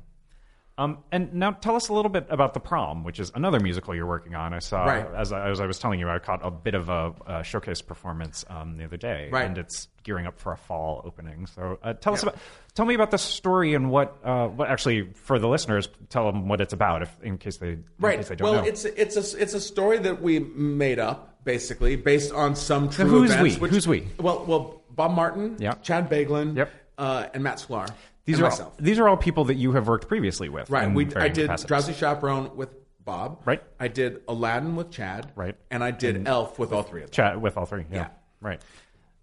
Um, 0.80 0.98
and 1.12 1.34
now 1.34 1.50
tell 1.50 1.76
us 1.76 1.90
a 1.90 1.92
little 1.92 2.08
bit 2.10 2.26
about 2.30 2.54
the 2.54 2.60
prom, 2.60 3.04
which 3.04 3.20
is 3.20 3.30
another 3.34 3.60
musical 3.60 3.94
you're 3.94 4.06
working 4.06 4.34
on. 4.34 4.54
I 4.54 4.60
saw, 4.60 4.84
Right. 4.86 5.06
as, 5.14 5.30
I, 5.30 5.50
as 5.50 5.60
I 5.60 5.66
was 5.66 5.78
telling 5.78 6.00
you, 6.00 6.08
I 6.08 6.18
caught 6.18 6.40
a 6.42 6.50
bit 6.50 6.74
of 6.74 6.88
a, 6.88 7.12
a 7.26 7.44
showcase 7.44 7.82
performance 7.82 8.46
um, 8.48 8.78
the 8.78 8.84
other 8.84 8.96
day, 8.96 9.28
Right. 9.30 9.44
and 9.44 9.58
it's 9.58 9.88
gearing 10.04 10.26
up 10.26 10.38
for 10.38 10.52
a 10.52 10.56
fall 10.56 11.02
opening. 11.04 11.46
So 11.46 11.78
uh, 11.82 11.92
tell 11.92 12.14
us 12.14 12.22
about, 12.22 12.36
tell 12.74 12.86
me 12.86 12.94
about 12.94 13.10
the 13.10 13.18
story 13.18 13.74
and 13.74 13.90
what, 13.90 14.16
uh, 14.24 14.46
what 14.48 14.70
actually 14.70 15.10
for 15.12 15.38
the 15.38 15.48
listeners, 15.48 15.90
tell 16.08 16.24
them 16.32 16.48
what 16.48 16.62
it's 16.62 16.72
about, 16.72 17.02
if 17.02 17.14
in 17.22 17.36
case 17.36 17.58
they, 17.58 17.76
Right. 17.98 18.16
case 18.16 18.28
they 18.30 18.36
don't 18.36 18.50
Well, 18.50 18.62
know. 18.62 18.66
it's 18.68 18.86
it's 18.86 19.16
a 19.34 19.38
it's 19.42 19.52
a 19.52 19.60
story 19.60 19.98
that 19.98 20.22
we 20.22 20.38
made 20.38 20.98
up 20.98 21.44
basically 21.44 21.96
based 21.96 22.32
on 22.32 22.56
some 22.56 22.88
true 22.88 23.04
who's 23.04 23.30
events. 23.32 23.58
we? 23.60 23.68
Who's 23.68 23.86
we? 23.86 24.08
Well, 24.18 24.44
well, 24.46 24.82
Bob 24.88 25.10
Martin, 25.12 25.56
Yeah. 25.58 25.74
Chad 25.82 26.08
Beguelin, 26.08 26.56
Yep. 26.56 26.70
uh, 26.96 27.26
and 27.34 27.42
Matt 27.44 27.58
Sklar. 27.58 27.88
These 28.30 28.38
and 28.38 28.46
are 28.46 28.50
myself. 28.50 28.74
all, 28.78 28.84
these 28.84 28.98
are 28.98 29.08
all 29.08 29.16
people 29.16 29.44
that 29.46 29.56
you 29.56 29.72
have 29.72 29.88
worked 29.88 30.08
previously 30.08 30.48
with, 30.48 30.70
Right. 30.70 30.92
We, 30.92 31.06
I 31.16 31.28
did 31.28 31.46
capacities. 31.46 31.66
Drowsy 31.66 31.92
Chaperone 31.94 32.56
with 32.56 32.70
Bob. 33.04 33.42
Right. 33.44 33.62
I 33.78 33.88
did 33.88 34.22
Aladdin 34.28 34.76
with 34.76 34.90
Chad. 34.90 35.32
Right. 35.34 35.56
And 35.70 35.82
I 35.82 35.90
did 35.90 36.28
Elf 36.28 36.58
with 36.58 36.72
all 36.72 36.82
three 36.82 37.02
of 37.02 37.10
them. 37.10 37.14
chat 37.14 37.40
with 37.40 37.56
all 37.56 37.66
three. 37.66 37.84
Yeah, 37.90 37.96
Yeah. 37.98 38.08
right. 38.40 38.60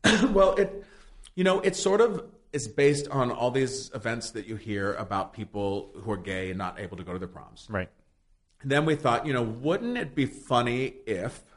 well, 0.34 0.56
it, 0.56 0.84
you 1.36 1.44
know, 1.44 1.60
it's 1.62 1.80
sort 1.80 2.02
of 2.02 2.26
is 2.54 2.68
based 2.68 3.08
on 3.10 3.30
all 3.32 3.52
these 3.52 3.92
events 3.94 4.32
that 4.32 4.48
you 4.48 4.56
hear 4.56 4.94
about 4.96 5.34
people 5.34 5.92
who 6.02 6.12
are 6.12 6.18
gay 6.18 6.50
and 6.50 6.58
not 6.58 6.80
able 6.80 6.98
to 6.98 7.04
go 7.04 7.14
to 7.14 7.20
their 7.20 7.28
proms. 7.28 7.68
Right. 7.70 7.90
And 8.62 8.72
then 8.72 8.86
we 8.86 8.96
thought, 8.96 9.26
you 9.28 9.34
know, 9.34 9.44
wouldn't 9.44 9.98
it 9.98 10.16
be 10.16 10.26
funny 10.26 10.96
if. 11.06 11.44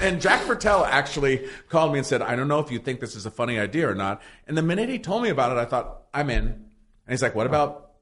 And 0.00 0.20
Jack 0.20 0.42
Viertel 0.42 0.86
actually 0.86 1.48
called 1.68 1.92
me 1.92 1.98
and 1.98 2.06
said, 2.06 2.22
I 2.22 2.36
don't 2.36 2.46
know 2.46 2.60
if 2.60 2.70
you 2.70 2.78
think 2.78 3.00
this 3.00 3.16
is 3.16 3.26
a 3.26 3.30
funny 3.30 3.58
idea 3.58 3.90
or 3.90 3.94
not. 3.96 4.22
And 4.46 4.56
the 4.56 4.62
minute 4.62 4.88
he 4.88 5.00
told 5.00 5.24
me 5.24 5.30
about 5.30 5.50
it, 5.50 5.58
I 5.58 5.64
thought, 5.64 6.02
I'm 6.14 6.30
in. 6.30 6.63
And 7.06 7.12
he's 7.12 7.22
like, 7.22 7.34
what 7.34 7.46
about 7.46 7.92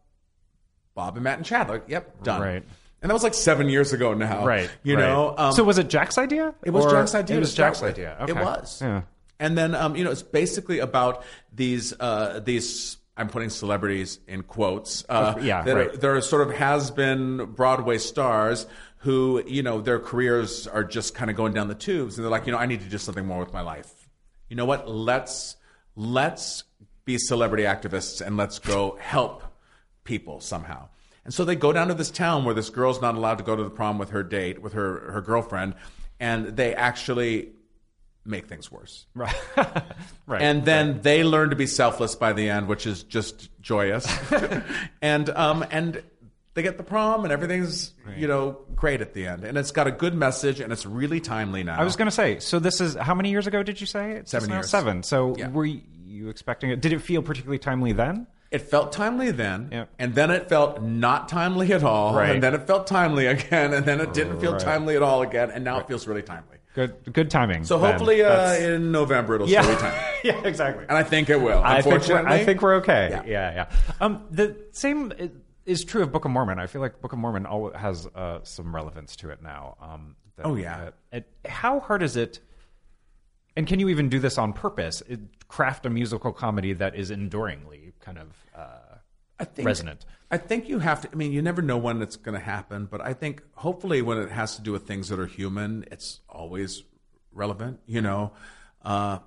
Bob 0.94 1.16
and 1.16 1.24
Matt 1.24 1.38
and 1.38 1.46
Chad? 1.46 1.68
Like, 1.68 1.84
yep, 1.88 2.22
done. 2.22 2.40
Right. 2.40 2.62
And 3.02 3.10
that 3.10 3.14
was 3.14 3.24
like 3.24 3.34
seven 3.34 3.68
years 3.68 3.92
ago 3.92 4.14
now. 4.14 4.46
Right. 4.46 4.70
You 4.84 4.94
right. 4.94 5.02
know? 5.02 5.34
Um, 5.36 5.52
so 5.52 5.64
was 5.64 5.78
it 5.78 5.88
Jack's 5.88 6.18
idea? 6.18 6.54
it 6.62 6.70
was 6.70 6.90
Jack's 6.90 7.14
idea. 7.14 7.36
It 7.36 7.40
was 7.40 7.54
Jack's 7.54 7.80
with. 7.82 7.90
idea. 7.92 8.16
It 8.28 8.36
was. 8.36 8.80
Yeah. 8.80 9.02
And 9.40 9.58
then, 9.58 9.74
um, 9.74 9.96
you 9.96 10.04
know, 10.04 10.12
it's 10.12 10.22
basically 10.22 10.78
about 10.78 11.24
these 11.52 11.92
uh, 11.98 12.40
these. 12.44 12.98
I'm 13.16 13.28
putting 13.28 13.50
celebrities 13.50 14.20
in 14.26 14.42
quotes. 14.42 15.04
Uh, 15.08 15.34
Yeah, 15.42 15.62
that 15.62 15.76
right. 15.76 16.00
they're 16.00 16.20
sort 16.20 16.48
of 16.48 16.54
has 16.54 16.90
been 16.90 17.44
Broadway 17.46 17.98
stars 17.98 18.66
who, 18.98 19.42
you 19.46 19.64
know, 19.64 19.80
their 19.80 19.98
careers 19.98 20.68
are 20.68 20.84
just 20.84 21.14
kind 21.14 21.28
of 21.28 21.36
going 21.36 21.52
down 21.52 21.66
the 21.66 21.74
tubes, 21.74 22.16
and 22.16 22.24
they're 22.24 22.30
like, 22.30 22.46
you 22.46 22.52
know, 22.52 22.58
I 22.58 22.66
need 22.66 22.80
to 22.82 22.88
do 22.88 22.98
something 22.98 23.26
more 23.26 23.40
with 23.40 23.52
my 23.52 23.62
life. 23.62 23.92
You 24.48 24.54
know 24.54 24.64
what? 24.64 24.88
Let's 24.88 25.56
let's 25.96 26.62
be 27.04 27.18
celebrity 27.18 27.64
activists 27.64 28.24
and 28.24 28.36
let's 28.36 28.58
go 28.58 28.96
help 29.00 29.42
people 30.04 30.40
somehow. 30.40 30.88
And 31.24 31.32
so 31.32 31.44
they 31.44 31.54
go 31.56 31.72
down 31.72 31.88
to 31.88 31.94
this 31.94 32.10
town 32.10 32.44
where 32.44 32.54
this 32.54 32.70
girl's 32.70 33.00
not 33.00 33.14
allowed 33.14 33.38
to 33.38 33.44
go 33.44 33.54
to 33.54 33.62
the 33.62 33.70
prom 33.70 33.98
with 33.98 34.10
her 34.10 34.22
date, 34.22 34.60
with 34.60 34.72
her, 34.72 35.12
her 35.12 35.20
girlfriend, 35.20 35.74
and 36.18 36.46
they 36.56 36.74
actually 36.74 37.50
make 38.24 38.46
things 38.46 38.70
worse. 38.70 39.06
Right. 39.14 39.34
right. 40.26 40.42
And 40.42 40.64
then 40.64 41.00
they 41.02 41.24
learn 41.24 41.50
to 41.50 41.56
be 41.56 41.66
selfless 41.66 42.14
by 42.14 42.32
the 42.32 42.48
end, 42.50 42.68
which 42.68 42.86
is 42.86 43.02
just 43.02 43.48
joyous. 43.60 44.06
and 45.02 45.28
um, 45.30 45.64
and 45.70 46.02
they 46.54 46.62
get 46.62 46.76
the 46.76 46.82
prom, 46.82 47.24
and 47.24 47.32
everything's 47.32 47.92
you 48.16 48.26
know 48.28 48.58
great 48.74 49.00
at 49.00 49.14
the 49.14 49.26
end, 49.26 49.44
and 49.44 49.56
it's 49.56 49.70
got 49.70 49.86
a 49.86 49.90
good 49.90 50.14
message, 50.14 50.60
and 50.60 50.72
it's 50.72 50.84
really 50.86 51.20
timely 51.20 51.62
now. 51.64 51.80
I 51.80 51.84
was 51.84 51.96
going 51.96 52.06
to 52.06 52.14
say, 52.14 52.38
so 52.40 52.58
this 52.58 52.80
is 52.80 52.94
how 52.94 53.14
many 53.14 53.30
years 53.30 53.46
ago 53.46 53.62
did 53.62 53.80
you 53.80 53.86
say? 53.86 54.12
It's 54.12 54.30
Seven 54.30 54.50
years. 54.50 54.70
Seven. 54.70 55.02
So 55.02 55.36
Yeah. 55.36 55.48
were 55.48 55.64
you 55.64 55.80
expecting 56.29 56.70
it? 56.70 56.81
Did 56.81 56.92
it 56.92 57.01
feel 57.01 57.22
particularly 57.22 57.59
timely 57.59 57.92
then? 57.92 58.27
It 58.51 58.61
felt 58.61 58.92
timely 58.92 59.31
then, 59.31 59.70
Yeah. 59.72 59.85
and 59.98 60.14
then 60.14 60.31
it 60.31 60.48
felt 60.51 60.83
not 60.83 61.27
timely 61.29 61.72
at 61.72 61.83
all, 61.83 62.14
Right. 62.14 62.31
and 62.35 62.42
then 62.42 62.53
it 62.55 62.66
felt 62.66 62.87
timely 62.87 63.27
again, 63.37 63.72
and 63.72 63.87
then 63.87 64.01
it 64.01 64.12
didn't 64.12 64.40
feel 64.40 64.53
Right. 64.53 64.61
timely 64.61 64.94
at 64.94 65.03
all 65.03 65.22
again, 65.22 65.51
and 65.51 65.64
now 65.64 65.79
it 65.81 65.88
feels 65.88 66.07
really 66.07 66.20
timely. 66.22 66.59
Good. 66.75 66.94
Good 67.12 67.31
timing. 67.31 67.64
So 67.64 67.79
hopefully, 67.79 68.22
uh, 68.22 68.55
in 68.55 68.92
November 68.92 69.35
it'll 69.37 69.48
yeah. 69.48 69.62
still 69.62 69.75
be 69.75 69.81
timely, 69.83 69.98
yeah. 70.25 70.40
Exactly. 70.44 70.85
and 70.88 70.96
I 70.98 71.03
think 71.03 71.31
it 71.31 71.40
will. 71.40 71.62
I 71.62 71.81
think 71.81 71.87
we're, 71.87 71.92
Unfortunately, 71.94 72.33
I 72.33 72.44
think 72.44 72.62
we're 72.62 72.75
okay. 72.77 73.09
Yeah. 73.11 73.22
Yeah, 73.27 73.55
yeah. 73.55 73.77
Um, 74.01 74.25
the 74.31 74.57
same 74.72 75.12
is 75.64 75.85
true 75.85 76.03
of 76.03 76.12
Book 76.12 76.25
of 76.27 76.31
Mormon. 76.31 76.59
I 76.59 76.66
feel 76.66 76.81
like 76.83 77.01
Book 77.01 77.12
of 77.12 77.18
Mormon 77.18 77.46
al- 77.46 77.72
has 77.75 78.07
uh, 78.14 78.40
some 78.42 78.75
relevance 78.75 79.16
to 79.16 79.31
it 79.31 79.42
now. 79.42 79.77
Um, 79.81 80.16
that- 80.37 80.46
Oh, 80.46 80.57
yeah. 80.57 80.77
uh, 80.77 80.90
it, 81.18 81.27
how 81.46 81.81
hard 81.81 82.03
is 82.03 82.16
it? 82.16 82.40
And 83.56 83.66
can 83.66 83.78
you 83.80 83.88
even 83.90 84.08
do 84.08 84.18
this 84.18 84.38
on 84.38 84.52
purpose? 84.52 85.02
It, 85.08 85.20
craft 85.48 85.84
a 85.84 85.90
musical 85.90 86.32
comedy 86.32 86.72
that 86.72 86.94
is 86.94 87.10
enduringly 87.10 87.92
kind 88.00 88.18
of 88.18 88.28
uh, 88.56 88.96
I 89.38 89.44
think, 89.44 89.66
resonant. 89.66 90.06
I 90.30 90.38
think 90.38 90.68
you 90.68 90.78
have 90.78 91.02
to. 91.02 91.08
I 91.12 91.14
mean, 91.14 91.32
you 91.32 91.42
never 91.42 91.60
know 91.60 91.76
when 91.76 92.00
it's 92.00 92.16
going 92.16 92.38
to 92.38 92.44
happen, 92.44 92.86
but 92.90 93.02
I 93.02 93.12
think 93.12 93.42
hopefully 93.54 94.00
when 94.00 94.16
it 94.18 94.30
has 94.30 94.56
to 94.56 94.62
do 94.62 94.72
with 94.72 94.86
things 94.86 95.10
that 95.10 95.18
are 95.20 95.26
human, 95.26 95.84
it's 95.92 96.20
always 96.28 96.82
relevant. 97.32 97.80
You 97.86 98.00
know, 98.00 98.32
uh, 98.82 99.18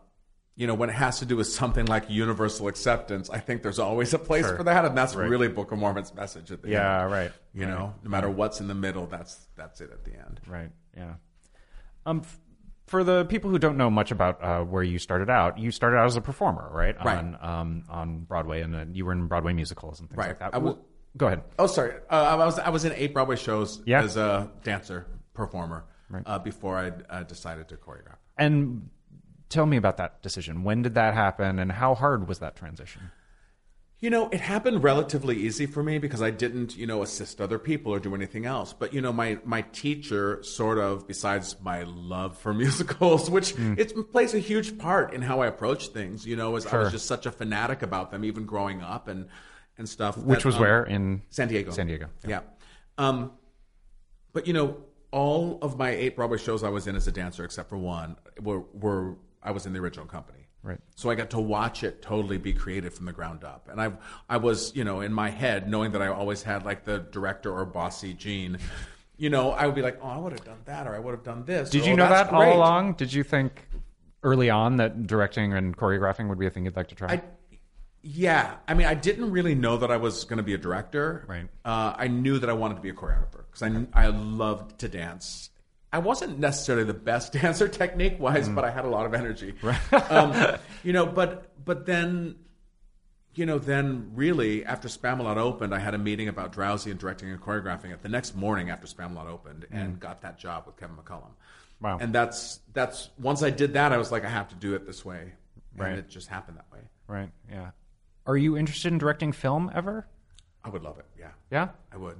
you 0.55 0.65
know 0.65 0.73
when 0.73 0.89
it 0.89 0.93
has 0.93 1.19
to 1.19 1.25
do 1.25 1.35
with 1.35 1.45
something 1.47 1.85
like 1.85 2.09
universal 2.09 2.67
acceptance, 2.67 3.29
I 3.29 3.37
think 3.37 3.61
there's 3.61 3.77
always 3.77 4.13
a 4.15 4.19
place 4.19 4.45
Sure. 4.47 4.57
for 4.57 4.63
that, 4.63 4.85
and 4.85 4.97
that's 4.97 5.13
Right. 5.15 5.29
really 5.29 5.47
Book 5.49 5.71
of 5.71 5.77
Mormon's 5.77 6.15
message 6.15 6.51
at 6.51 6.63
the 6.63 6.69
Yeah, 6.69 7.03
end. 7.03 7.11
right. 7.11 7.31
You 7.53 7.67
know, 7.67 7.93
no 8.03 8.09
matter 8.09 8.29
what's 8.29 8.59
in 8.59 8.67
the 8.67 8.73
middle, 8.73 9.05
that's 9.05 9.35
that's 9.55 9.81
it 9.81 9.91
at 9.91 10.03
the 10.05 10.15
end. 10.15 10.41
Right. 10.47 10.71
Yeah. 10.97 11.13
Um, 12.07 12.23
for 12.87 13.03
the 13.03 13.25
people 13.25 13.49
who 13.49 13.57
don't 13.59 13.77
know 13.77 13.89
much 13.89 14.11
about 14.11 14.43
uh, 14.43 14.61
where 14.63 14.83
you 14.83 14.99
started 14.99 15.29
out, 15.29 15.57
you 15.57 15.71
started 15.71 15.97
out 15.97 16.05
as 16.05 16.15
a 16.15 16.21
performer, 16.21 16.69
right? 16.71 16.95
Right. 17.03 17.17
On 17.17 17.37
um, 17.41 17.83
on 17.89 18.19
Broadway, 18.19 18.61
and 18.61 18.73
then 18.73 18.93
you 18.93 19.05
were 19.05 19.11
in 19.11 19.27
Broadway 19.27 19.53
musicals 19.53 19.99
and 19.99 20.09
things 20.09 20.17
Right. 20.17 20.29
like 20.29 20.39
that. 20.39 20.55
I 20.55 20.75
Go 21.17 21.27
ahead. 21.27 21.43
Oh, 21.57 21.67
sorry. 21.67 21.93
Uh, 22.09 22.13
I 22.15 22.35
was 22.35 22.59
I 22.59 22.69
was 22.69 22.83
in 22.85 22.91
eight 22.93 23.13
Broadway 23.13 23.37
shows 23.37 23.81
Yeah. 23.85 24.03
as 24.03 24.17
a 24.17 24.51
dancer 24.63 25.07
performer 25.33 25.85
uh, 26.25 26.39
before 26.39 26.77
I 26.77 26.91
uh, 27.09 27.23
decided 27.23 27.69
to 27.69 27.75
choreograph. 27.77 28.17
And 28.37 28.89
tell 29.49 29.65
me 29.65 29.77
about 29.77 29.97
that 29.97 30.21
decision. 30.21 30.63
When 30.63 30.81
did 30.81 30.95
that 30.95 31.13
happen, 31.13 31.57
and 31.59 31.71
how 31.71 31.95
hard 31.95 32.27
was 32.27 32.39
that 32.39 32.55
transition? 32.55 33.11
You 34.01 34.09
know, 34.09 34.27
it 34.29 34.41
happened 34.41 34.83
relatively 34.83 35.37
easy 35.37 35.65
for 35.65 35.81
me 35.81 35.97
because 35.99 36.21
I 36.21 36.29
didn't, 36.29 36.75
you 36.75 36.85
know, 36.85 37.01
assist 37.01 37.39
other 37.39 37.57
people 37.57 37.93
or 37.93 37.99
do 37.99 38.13
anything 38.13 38.45
else. 38.45 38.73
But 38.73 38.93
you 38.93 39.01
know, 39.01 39.13
my 39.13 39.39
my 39.45 39.61
teacher 39.61 40.43
sort 40.43 40.77
of, 40.77 41.07
besides 41.07 41.55
my 41.61 41.83
love 41.83 42.37
for 42.37 42.53
musicals, 42.63 43.29
which 43.29 43.51
Hmm. 43.51 43.73
it 43.77 43.93
plays 44.11 44.33
a 44.33 44.39
huge 44.39 44.77
part 44.77 45.13
in 45.13 45.21
how 45.21 45.39
I 45.41 45.47
approach 45.47 45.87
things. 45.87 46.25
You 46.25 46.35
know, 46.35 46.55
as 46.55 46.65
I 46.67 46.77
was 46.77 46.91
just 46.91 47.05
such 47.05 47.25
a 47.25 47.31
fanatic 47.31 47.81
about 47.83 48.11
them, 48.11 48.25
even 48.25 48.45
growing 48.45 48.81
up 48.81 49.07
and 49.07 49.27
and 49.77 49.87
stuff. 49.87 50.17
Which 50.17 50.39
that, 50.39 50.45
was 50.45 50.55
um, 50.55 50.61
where 50.61 50.83
in 50.83 51.21
San 51.29 51.47
Diego. 51.47 51.71
San 51.71 51.87
Diego. 51.87 52.07
Yeah. 52.27 52.41
Um, 52.97 53.31
but 54.33 54.45
you 54.45 54.53
know, 54.53 54.77
all 55.11 55.57
of 55.61 55.77
my 55.77 55.89
eight 55.91 56.15
Broadway 56.17 56.37
shows 56.37 56.63
I 56.63 56.69
was 56.69 56.87
in 56.87 56.95
as 56.97 57.07
a 57.07 57.11
dancer, 57.11 57.45
except 57.45 57.69
for 57.69 57.77
one, 57.77 58.17
were, 58.41 58.59
were 58.73 59.15
I 59.41 59.51
was 59.51 59.65
in 59.65 59.71
the 59.73 59.79
original 59.79 60.05
company. 60.05 60.44
Right. 60.65 60.79
So 60.95 61.11
I 61.11 61.15
got 61.15 61.29
to 61.29 61.39
watch 61.39 61.83
it 61.83 62.01
totally 62.01 62.39
be 62.39 62.51
created 62.51 62.91
from 62.91 63.05
the 63.05 63.13
ground 63.13 63.43
up, 63.43 63.69
and 63.71 63.79
I 63.79 63.91
I 64.27 64.37
was 64.37 64.75
you 64.75 64.83
know 64.83 65.01
in 65.01 65.13
my 65.13 65.29
head 65.29 65.69
knowing 65.69 65.91
that 65.91 66.01
I 66.01 66.07
always 66.07 66.41
had 66.41 66.65
like 66.65 66.85
the 66.85 66.97
director 66.97 67.53
or 67.53 67.65
bossy 67.65 68.15
gene. 68.15 68.57
You 69.15 69.29
know, 69.29 69.51
I 69.51 69.67
would 69.67 69.75
be 69.75 69.83
like, 69.83 69.99
oh, 70.01 70.07
I 70.07 70.17
would 70.17 70.31
have 70.33 70.43
done 70.43 70.57
that, 70.65 70.87
or 70.87 70.95
I 70.95 70.99
would 70.99 71.11
have 71.11 71.23
done 71.23 71.45
this. 71.45 71.69
Did 71.69 71.83
or, 71.83 71.85
you 71.85 71.93
"Oh, 71.93 71.97
know 71.97 72.09
that 72.09 72.29
great." 72.29 72.49
all 72.49 72.57
along? 72.57 72.93
Did 72.95 73.13
you 73.13 73.23
think 73.23 73.69
early 74.23 74.49
on 74.49 74.77
that 74.77 75.05
directing 75.05 75.53
and 75.53 75.77
choreographing 75.77 76.27
would 76.29 76.39
be 76.39 76.47
a 76.47 76.49
thing 76.49 76.65
you'd 76.65 76.75
like 76.75 76.87
to 76.87 76.95
try? 76.95 77.13
I, 77.13 77.21
yeah, 78.01 78.55
I 78.67 78.73
mean, 78.73 78.87
I 78.87 78.95
didn't 78.95 79.31
really 79.31 79.55
know 79.55 79.77
that 79.77 79.91
I 79.91 79.97
was 79.97 80.25
going 80.25 80.37
to 80.37 80.43
be 80.43 80.55
a 80.55 80.57
director. 80.57 81.25
Right. 81.27 81.47
Uh, 81.63 81.93
I 81.95 82.07
knew 82.07 82.39
that 82.39 82.49
I 82.49 82.53
wanted 82.53 82.75
to 82.75 82.81
be 82.81 82.89
a 82.89 82.93
choreographer 82.93 83.45
because 83.49 83.61
I 83.61 83.85
I 83.93 84.07
loved 84.07 84.79
to 84.79 84.89
dance. 84.89 85.51
I 85.93 85.99
wasn't 85.99 86.39
necessarily 86.39 86.83
the 86.83 86.93
best 86.93 87.33
dancer 87.41 87.67
technique 87.67 88.19
wise, 88.19 88.49
but 88.49 88.63
I 88.65 88.71
had 88.71 88.85
a 88.85 88.89
lot 88.89 89.05
of 89.05 89.13
energy. 89.13 89.53
Right. 89.61 89.93
um, 90.11 90.57
you 90.83 90.93
know, 90.93 91.05
but 91.05 91.51
but 91.63 91.85
then, 91.85 92.35
you 93.33 93.45
know, 93.45 93.57
then 93.59 94.11
really 94.13 94.65
after 94.65 94.87
Spamalot 94.87 95.37
opened, 95.37 95.73
I 95.73 95.79
had 95.79 95.93
a 95.93 95.97
meeting 95.97 96.27
about 96.27 96.51
Drowsy 96.51 96.91
and 96.91 96.99
directing 96.99 97.29
and 97.31 97.41
choreographing 97.41 97.91
it 97.91 98.01
the 98.01 98.09
next 98.09 98.35
morning 98.35 98.69
after 98.69 98.87
Spamalot 98.87 99.27
opened, 99.27 99.65
and 99.71 99.99
got 99.99 100.21
that 100.21 100.37
job 100.37 100.63
with 100.65 100.77
Kevin 100.77 100.95
McCollum. 100.97 101.31
Wow. 101.81 101.97
And 101.99 102.13
that's 102.13 102.59
that's 102.73 103.09
once 103.19 103.43
I 103.43 103.49
did 103.49 103.73
that, 103.73 103.91
I 103.93 103.97
was 103.97 104.11
like, 104.11 104.25
I 104.25 104.29
have 104.29 104.49
to 104.49 104.55
do 104.55 104.75
it 104.75 104.85
this 104.85 105.03
way, 105.05 105.33
and 105.73 105.79
Right. 105.81 105.97
it 105.97 106.09
just 106.09 106.27
happened 106.27 106.57
that 106.57 106.65
way. 106.73 106.83
right. 107.07 107.29
Yeah. 107.51 107.71
Are 108.25 108.37
you 108.37 108.57
interested 108.57 108.91
in 108.91 108.97
directing 108.97 109.31
film 109.33 109.69
ever? 109.75 110.07
I 110.63 110.69
would 110.69 110.81
love 110.81 110.97
it. 110.97 111.05
Yeah. 111.19 111.29
Yeah. 111.51 111.67
I 111.93 111.97
would. 111.97 112.15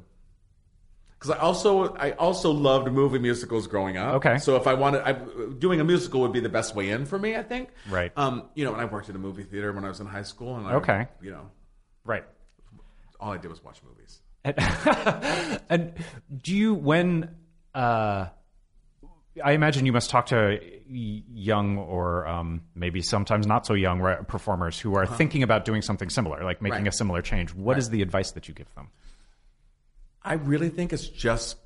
Because 1.26 1.40
I 1.40 1.44
also 1.44 1.96
I 1.96 2.12
also 2.12 2.52
loved 2.52 2.92
movie 2.92 3.18
musicals 3.20 3.66
growing 3.68 3.98
up. 3.98 4.16
Okay. 4.16 4.38
So 4.38 4.56
if 4.58 4.68
I 4.68 4.74
wanted, 4.76 5.02
I, 5.02 5.14
doing 5.58 5.80
a 5.80 5.84
musical 5.84 6.22
would 6.22 6.34
be 6.34 6.40
the 6.40 6.50
best 6.50 6.76
way 6.76 6.90
in 6.92 7.06
for 7.06 7.18
me. 7.18 7.36
I 7.36 7.44
think. 7.44 7.70
Right. 7.90 8.12
Um. 8.16 8.50
You 8.56 8.66
know, 8.66 8.74
and 8.74 8.82
I 8.82 8.86
worked 8.86 9.10
in 9.10 9.16
a 9.16 9.20
movie 9.20 9.44
theater 9.44 9.72
when 9.74 9.84
I 9.84 9.90
was 9.90 10.00
in 10.00 10.06
high 10.08 10.24
school, 10.24 10.56
and 10.58 10.68
I, 10.68 10.74
Okay. 10.76 11.08
You 11.22 11.32
know, 11.32 11.50
Right. 12.04 12.24
all 13.20 13.32
I 13.34 13.38
did 13.38 13.50
was 13.50 13.64
watch 13.64 13.80
movies. 13.84 14.20
And 15.70 15.94
do 16.44 16.56
you 16.56 16.76
when 16.76 17.36
uh 17.74 18.28
I 19.44 19.52
imagine 19.52 19.86
you 19.86 19.92
must 19.92 20.10
talk 20.12 20.28
to 20.28 20.60
young 20.88 21.78
or 21.78 22.26
um, 22.26 22.62
maybe 22.74 23.02
sometimes 23.02 23.46
not 23.46 23.66
so 23.66 23.74
young 23.74 24.00
right, 24.00 24.26
performers 24.26 24.80
who 24.80 24.96
are 24.96 25.06
thinking 25.06 25.44
about 25.44 25.66
doing 25.66 25.82
something 25.82 26.10
similar, 26.10 26.42
like 26.44 26.62
making 26.62 26.76
Uh-huh. 26.76 26.84
Right. 26.84 26.94
a 26.94 26.98
similar 26.98 27.22
change. 27.22 27.54
What 27.54 27.78
is 27.78 27.90
the 27.90 28.02
advice 28.02 28.32
that 28.32 28.48
you 28.48 28.54
give 28.54 28.74
them? 28.76 28.88
I 30.26 30.34
really 30.34 30.70
think 30.70 30.92
it's 30.92 31.08
just 31.08 31.58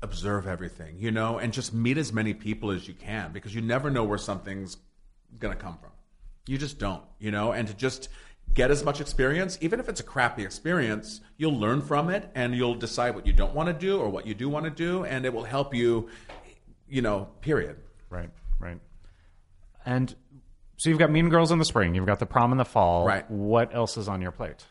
observe 0.00 0.46
everything, 0.46 0.96
you 0.98 1.10
know, 1.10 1.38
and 1.38 1.52
just 1.52 1.74
meet 1.74 1.98
as 1.98 2.12
many 2.12 2.32
people 2.32 2.70
as 2.70 2.86
you 2.86 2.94
can 2.94 3.32
because 3.32 3.54
you 3.54 3.60
never 3.60 3.90
know 3.90 4.04
where 4.04 4.16
something's 4.16 4.76
going 5.38 5.54
to 5.54 5.60
come 5.60 5.76
from. 5.78 5.90
You 6.46 6.56
just 6.56 6.78
don't, 6.78 7.02
you 7.18 7.32
know, 7.32 7.52
and 7.52 7.66
to 7.68 7.74
just 7.74 8.08
get 8.54 8.70
as 8.70 8.84
much 8.84 9.00
experience, 9.00 9.58
even 9.60 9.80
if 9.80 9.88
it's 9.88 10.00
a 10.00 10.04
crappy 10.04 10.44
experience, 10.44 11.20
you'll 11.36 11.58
learn 11.58 11.82
from 11.82 12.10
it 12.10 12.30
and 12.34 12.54
you'll 12.54 12.76
decide 12.76 13.14
what 13.14 13.26
you 13.26 13.32
don't 13.32 13.54
want 13.54 13.66
to 13.66 13.72
do 13.72 13.98
or 13.98 14.08
what 14.08 14.26
you 14.26 14.34
do 14.34 14.48
want 14.48 14.64
to 14.64 14.70
do, 14.70 15.04
and 15.04 15.26
it 15.26 15.34
will 15.34 15.44
help 15.44 15.74
you, 15.74 16.08
you 16.88 17.02
know, 17.02 17.28
period. 17.40 17.76
Right, 18.08 18.30
right. 18.60 18.78
And 19.84 20.14
so 20.76 20.90
you've 20.90 20.98
got 20.98 21.10
Mean 21.10 21.28
Girls 21.28 21.50
in 21.50 21.58
the 21.58 21.64
spring, 21.64 21.94
you've 21.94 22.06
got 22.06 22.20
the 22.20 22.26
prom 22.26 22.52
in 22.52 22.58
the 22.58 22.64
fall. 22.64 23.04
Right. 23.04 23.28
What 23.30 23.74
else 23.74 23.96
is 23.96 24.08
on 24.08 24.22
your 24.22 24.32
plate? 24.32 24.64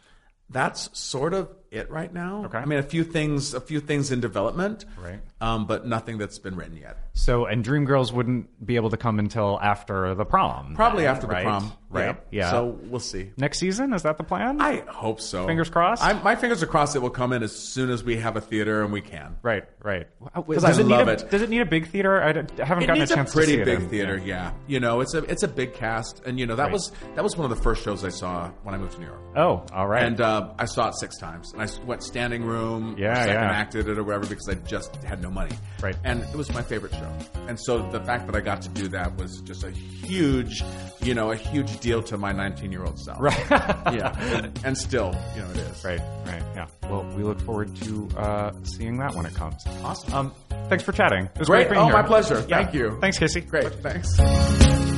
That's 0.50 0.98
sort 0.98 1.34
of 1.34 1.50
it 1.72 1.90
right 1.92 2.12
now. 2.14 2.46
Okay. 2.46 2.58
I 2.58 2.66
mean, 2.66 2.80
a 2.80 2.84
few 2.84 3.04
things, 3.04 3.54
a 3.54 3.62
few 3.62 3.80
things 3.80 4.12
in 4.12 4.20
development, 4.20 4.86
Right. 5.02 5.20
Um, 5.42 5.68
but 5.68 5.86
nothing 5.86 6.18
that's 6.18 6.38
been 6.40 6.56
written 6.58 6.76
yet. 6.76 6.98
So, 7.14 7.46
and 7.46 7.64
Dreamgirls 7.64 8.12
wouldn't 8.12 8.66
be 8.66 8.76
able 8.76 8.90
to 8.90 8.98
come 8.98 9.20
until 9.20 9.58
after 9.62 10.14
the 10.16 10.26
prom. 10.26 10.74
Probably 10.76 11.04
then, 11.04 11.12
after 11.16 11.28
the 11.28 11.34
prom, 11.36 11.72
Right. 11.92 12.18
Yeah. 12.30 12.52
So 12.52 12.78
we'll 12.84 13.00
see. 13.00 13.32
next 13.38 13.60
season 13.60 13.94
is 13.94 14.04
that 14.04 14.18
the 14.18 14.24
plan? 14.24 14.62
I 14.62 14.82
hope 14.88 15.20
so. 15.22 15.48
Fingers 15.48 15.70
crossed? 15.70 16.04
I, 16.04 16.14
my 16.22 16.36
fingers 16.36 16.62
are 16.62 16.68
crossed. 16.68 16.96
It 16.96 17.00
will 17.00 17.10
come 17.10 17.34
in 17.34 17.42
as 17.42 17.56
soon 17.56 17.90
as 17.90 18.04
we 18.04 18.18
have 18.18 18.36
a 18.36 18.42
theater 18.42 18.84
and 18.84 18.92
we 18.94 19.02
can. 19.02 19.38
Right, 19.42 19.64
right. 19.82 20.08
Because 20.36 20.62
Does 20.64 20.78
I 20.78 20.82
it 20.82 20.86
need 20.86 20.90
love 20.92 21.08
a, 21.08 21.12
it. 21.14 21.30
Does 21.32 21.42
it 21.42 21.50
need 21.50 21.62
a 21.62 21.66
big 21.66 21.88
theater? 21.88 22.22
I, 22.22 22.34
d- 22.34 22.62
I 22.62 22.66
haven't 22.66 22.84
It 22.84 22.88
gotten 22.88 23.00
needs 23.00 23.12
a 23.12 23.14
a 23.14 23.18
chance 23.18 23.34
pretty 23.34 23.54
to 23.58 23.58
see 23.60 23.66
big 23.66 23.80
it 23.80 23.84
in- 23.84 23.90
theater, 23.90 24.18
yeah. 24.24 24.52
You 24.68 24.80
know, 24.80 25.00
it's 25.02 25.14
a 25.16 25.20
it's 25.24 25.42
a 25.44 25.48
big 25.48 25.74
cast, 25.74 26.22
and 26.26 26.38
you 26.40 26.46
know 26.46 26.56
that 26.58 26.66
Right. 26.66 26.74
was 26.74 26.92
that 27.16 27.24
was 27.24 27.36
one 27.38 27.50
of 27.50 27.58
the 27.58 27.64
first 27.64 27.84
shows 27.84 28.04
I 28.06 28.10
saw 28.10 28.50
when 28.64 28.76
I 28.76 28.78
moved 28.78 28.94
to 28.94 29.00
New 29.00 29.08
York. 29.08 29.22
Oh, 29.36 29.66
all 29.74 29.88
right. 29.88 30.04
And 30.04 30.20
uh, 30.22 30.50
I 30.60 30.66
saw 30.66 30.90
it 30.90 30.96
six 31.00 31.18
times, 31.18 31.54
and 31.60 31.70
I 31.70 31.72
s- 31.72 31.80
went 31.86 32.04
standing 32.04 32.44
room, 32.44 32.96
Yeah, 32.98 33.14
second 33.16 33.34
yeah. 33.34 33.52
acted 33.52 33.88
it 33.90 33.98
or 33.98 34.04
whatever 34.04 34.26
because 34.28 34.48
I 34.48 34.54
just 34.56 34.96
had 35.04 35.22
no 35.22 35.30
money. 35.30 35.56
Right. 35.82 35.96
And 36.04 36.22
it 36.24 36.36
was 36.36 36.52
my 36.54 36.62
favorite 36.62 36.94
show, 36.94 37.12
and 37.48 37.60
so 37.60 37.90
the 37.92 38.00
fact 38.02 38.26
that 38.28 38.36
I 38.36 38.40
got 38.42 38.62
to 38.64 38.70
do 38.70 38.88
that 38.90 39.18
was 39.18 39.42
just 39.42 39.64
a 39.64 39.72
huge, 39.72 40.64
you 41.02 41.14
know, 41.14 41.32
a 41.32 41.36
huge 41.36 41.80
deal 41.80 42.02
to 42.04 42.18
my 42.18 42.32
19 42.32 42.72
year 42.72 42.84
old 42.84 43.00
self. 43.00 43.20
Right. 43.20 43.38
yeah, 43.50 44.18
and, 44.38 44.60
and 44.66 44.78
still, 44.78 45.14
you 45.36 45.42
know, 45.42 45.50
it 45.50 45.58
is. 45.58 45.84
right, 45.84 46.00
right. 46.26 46.44
Yeah. 46.56 46.68
Well, 46.90 47.04
we 47.16 47.24
look 47.24 47.40
forward 47.42 47.76
to 47.78 48.10
uh, 48.18 48.52
seeing 48.64 48.98
that 49.00 49.14
when 49.16 49.26
it 49.26 49.34
comes. 49.36 49.64
Awesome. 49.84 50.14
Um, 50.14 50.34
thanks 50.70 50.84
for 50.84 50.92
chatting. 50.92 51.26
It 51.26 51.40
was 51.40 51.48
Great. 51.50 51.68
great, 51.68 51.76
being 51.76 51.82
Oh, 51.82 51.86
here. 51.86 51.94
my 51.94 52.04
pleasure. 52.04 52.40
Yeah. 52.48 52.64
Thank 52.64 52.74
you. 52.74 52.98
Thanks, 53.02 53.20
Casey. 53.20 53.42
Great. 53.42 53.72
Thanks. 53.76 54.89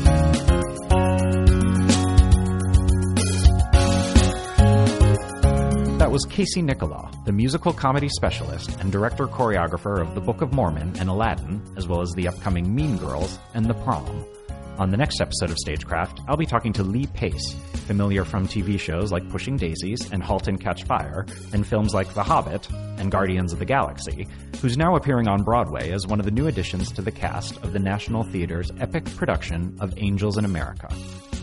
Was 6.12 6.26
Casey 6.26 6.62
Nicholaw, 6.62 7.24
the 7.24 7.32
musical 7.32 7.71
comedy 7.71 8.10
specialist 8.10 8.78
and 8.82 8.91
director 8.91 9.28
choreographer 9.28 10.02
of 10.02 10.13
The 10.13 10.19
Book 10.19 10.41
of 10.41 10.52
Mormon 10.52 10.93
and 11.00 11.08
Aladdin, 11.08 11.62
as 11.78 11.88
well 11.88 12.02
as 12.02 12.12
the 12.12 12.28
upcoming 12.28 12.76
Mean 12.76 12.97
Girls 12.97 13.39
and 13.54 13.65
The 13.65 13.76
Prom. 13.76 14.26
On 14.78 14.91
the 14.91 14.97
next 14.97 15.21
episode 15.21 15.52
of 15.52 15.58
Stagecraft, 15.58 16.19
I'll 16.28 16.36
be 16.36 16.45
talking 16.45 16.74
to 16.74 16.84
Lee 16.84 17.08
Pace, 17.13 17.54
familiar 17.88 18.26
from 18.26 18.45
TV 18.45 18.78
shows 18.78 19.13
like 19.13 19.30
Pushing 19.30 19.56
Daisies 19.56 20.12
and 20.12 20.21
Halt 20.21 20.50
and 20.50 20.60
Catch 20.60 20.84
Fire, 20.84 21.26
and 21.54 21.65
films 21.65 21.93
like 21.93 22.13
The 22.13 22.24
Hobbit 22.24 22.69
and 22.69 23.10
Guardians 23.10 23.54
of 23.54 23.60
the 23.60 23.65
Galaxy, 23.65 24.28
who's 24.62 24.76
now 24.76 24.97
appearing 24.97 25.30
on 25.30 25.43
Broadway 25.43 25.91
as 25.91 26.08
one 26.08 26.19
of 26.19 26.26
the 26.26 26.32
new 26.32 26.47
additions 26.47 26.91
to 26.91 27.02
the 27.02 27.12
cast 27.12 27.56
of 27.63 27.71
the 27.71 27.80
National 27.80 28.24
Theater's 28.24 28.69
epic 28.82 29.06
production 29.15 29.78
of 29.80 29.93
Angels 29.95 30.38
in 30.38 30.43
America. 30.43 30.93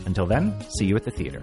Until 0.04 0.26
then, 0.26 0.54
see 0.78 0.84
you 0.84 0.96
at 0.96 1.04
the 1.04 1.10
theater. 1.10 1.42